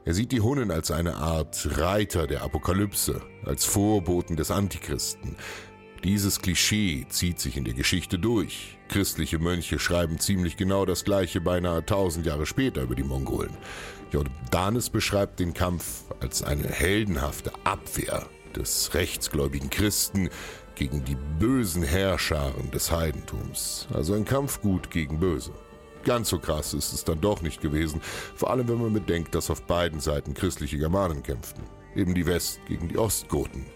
Er 0.04 0.12
sieht 0.12 0.32
die 0.32 0.40
Hunnen 0.40 0.72
als 0.72 0.90
eine 0.90 1.14
Art 1.14 1.68
Reiter 1.78 2.26
der 2.26 2.42
Apokalypse, 2.42 3.22
als 3.44 3.64
Vorboten 3.64 4.36
des 4.36 4.50
Antichristen, 4.50 5.36
dieses 6.04 6.40
Klischee 6.40 7.06
zieht 7.08 7.40
sich 7.40 7.56
in 7.56 7.64
der 7.64 7.74
Geschichte 7.74 8.18
durch. 8.18 8.78
Christliche 8.88 9.38
Mönche 9.38 9.78
schreiben 9.78 10.18
ziemlich 10.18 10.56
genau 10.56 10.86
das 10.86 11.04
gleiche 11.04 11.40
beinahe 11.40 11.84
tausend 11.84 12.24
Jahre 12.26 12.46
später 12.46 12.82
über 12.82 12.94
die 12.94 13.02
Mongolen. 13.02 13.56
Jordanes 14.12 14.90
beschreibt 14.90 15.40
den 15.40 15.52
Kampf 15.52 16.04
als 16.20 16.42
eine 16.42 16.68
heldenhafte 16.68 17.52
Abwehr 17.64 18.26
des 18.56 18.94
rechtsgläubigen 18.94 19.70
Christen 19.70 20.30
gegen 20.74 21.04
die 21.04 21.16
bösen 21.38 21.82
Herrscharen 21.82 22.70
des 22.70 22.90
Heidentums. 22.90 23.88
Also 23.92 24.14
ein 24.14 24.24
Kampf 24.24 24.60
gut 24.62 24.90
gegen 24.90 25.18
böse. 25.18 25.52
Ganz 26.04 26.28
so 26.28 26.38
krass 26.38 26.74
ist 26.74 26.92
es 26.92 27.04
dann 27.04 27.20
doch 27.20 27.42
nicht 27.42 27.60
gewesen, 27.60 28.00
vor 28.36 28.50
allem 28.50 28.68
wenn 28.68 28.80
man 28.80 28.92
bedenkt, 28.92 29.34
dass 29.34 29.50
auf 29.50 29.62
beiden 29.62 30.00
Seiten 30.00 30.32
christliche 30.32 30.78
Germanen 30.78 31.22
kämpften. 31.22 31.64
Eben 31.96 32.14
die 32.14 32.26
West 32.26 32.60
gegen 32.68 32.88
die 32.88 32.96
Ostgoten. 32.96 33.66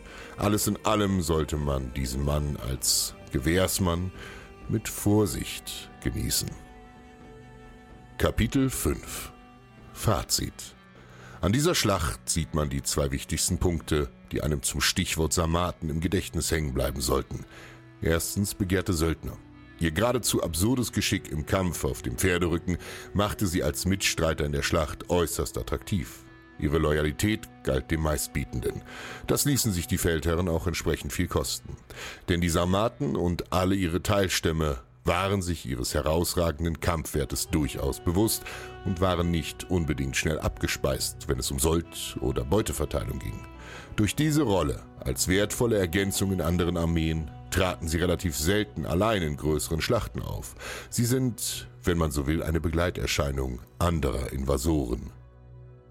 Alles 0.42 0.66
in 0.66 0.76
allem 0.84 1.22
sollte 1.22 1.56
man 1.56 1.94
diesen 1.94 2.24
Mann 2.24 2.56
als 2.56 3.14
Gewährsmann 3.30 4.10
mit 4.68 4.88
Vorsicht 4.88 5.88
genießen. 6.02 6.50
Kapitel 8.18 8.68
5 8.68 9.32
Fazit 9.92 10.74
An 11.40 11.52
dieser 11.52 11.76
Schlacht 11.76 12.28
sieht 12.28 12.54
man 12.54 12.70
die 12.70 12.82
zwei 12.82 13.12
wichtigsten 13.12 13.58
Punkte, 13.58 14.10
die 14.32 14.42
einem 14.42 14.62
zum 14.62 14.80
Stichwort 14.80 15.32
Sarmaten 15.32 15.88
im 15.88 16.00
Gedächtnis 16.00 16.50
hängen 16.50 16.74
bleiben 16.74 17.00
sollten. 17.00 17.44
Erstens 18.00 18.56
begehrte 18.56 18.94
Söldner. 18.94 19.38
Ihr 19.78 19.92
geradezu 19.92 20.42
absurdes 20.42 20.90
Geschick 20.90 21.30
im 21.30 21.46
Kampf 21.46 21.84
auf 21.84 22.02
dem 22.02 22.18
Pferderücken 22.18 22.78
machte 23.14 23.46
sie 23.46 23.62
als 23.62 23.84
Mitstreiter 23.84 24.44
in 24.44 24.50
der 24.52 24.62
Schlacht 24.62 25.08
äußerst 25.08 25.56
attraktiv. 25.56 26.24
Ihre 26.58 26.78
Loyalität 26.78 27.48
galt 27.64 27.90
dem 27.90 28.02
Meistbietenden. 28.02 28.82
Das 29.26 29.44
ließen 29.44 29.72
sich 29.72 29.86
die 29.86 29.98
Feldherren 29.98 30.48
auch 30.48 30.66
entsprechend 30.66 31.12
viel 31.12 31.28
kosten. 31.28 31.76
Denn 32.28 32.40
die 32.40 32.48
Sarmaten 32.48 33.16
und 33.16 33.52
alle 33.52 33.74
ihre 33.74 34.02
Teilstämme 34.02 34.78
waren 35.04 35.42
sich 35.42 35.66
ihres 35.66 35.94
herausragenden 35.94 36.80
Kampfwertes 36.80 37.48
durchaus 37.48 38.00
bewusst 38.00 38.44
und 38.84 39.00
waren 39.00 39.30
nicht 39.30 39.68
unbedingt 39.70 40.16
schnell 40.16 40.38
abgespeist, 40.38 41.28
wenn 41.28 41.38
es 41.38 41.50
um 41.50 41.58
Sold- 41.58 42.16
oder 42.20 42.44
Beuteverteilung 42.44 43.18
ging. 43.18 43.46
Durch 43.96 44.14
diese 44.14 44.42
Rolle 44.42 44.82
als 45.00 45.28
wertvolle 45.28 45.78
Ergänzung 45.78 46.32
in 46.32 46.40
anderen 46.40 46.76
Armeen 46.76 47.30
traten 47.50 47.88
sie 47.88 47.98
relativ 47.98 48.36
selten 48.36 48.86
allein 48.86 49.22
in 49.22 49.36
größeren 49.36 49.80
Schlachten 49.80 50.22
auf. 50.22 50.54
Sie 50.88 51.04
sind, 51.04 51.68
wenn 51.84 51.98
man 51.98 52.10
so 52.10 52.26
will, 52.26 52.42
eine 52.42 52.60
Begleiterscheinung 52.60 53.60
anderer 53.78 54.32
Invasoren. 54.32 55.10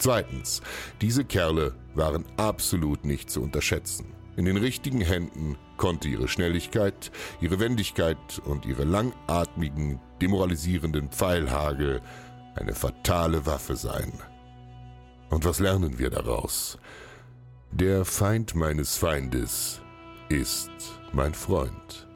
Zweitens, 0.02 0.64
diese 1.00 1.24
Kerle 1.24 1.76
waren 1.94 2.26
absolut 2.36 3.06
nicht 3.06 3.30
zu 3.30 3.40
unterschätzen. 3.40 4.16
In 4.36 4.46
den 4.46 4.58
richtigen 4.58 5.02
Händen 5.02 5.60
konnte 5.78 6.08
ihre 6.08 6.28
Schnelligkeit, 6.28 7.12
ihre 7.40 7.60
Wendigkeit 7.60 8.42
und 8.46 8.66
ihre 8.66 8.84
langatmigen, 8.84 10.00
demoralisierenden 10.20 11.10
Pfeilhagel 11.10 12.02
eine 12.56 12.74
fatale 12.74 13.46
Waffe 13.46 13.76
sein. 13.76 14.12
Und 15.30 15.46
was 15.46 15.60
lernen 15.60 16.00
wir 16.00 16.10
daraus? 16.10 16.80
Der 17.72 18.04
Feind 18.04 18.56
meines 18.56 18.98
Feindes 18.98 19.82
ist 20.30 20.72
mein 21.14 21.36
Freund. 21.36 22.08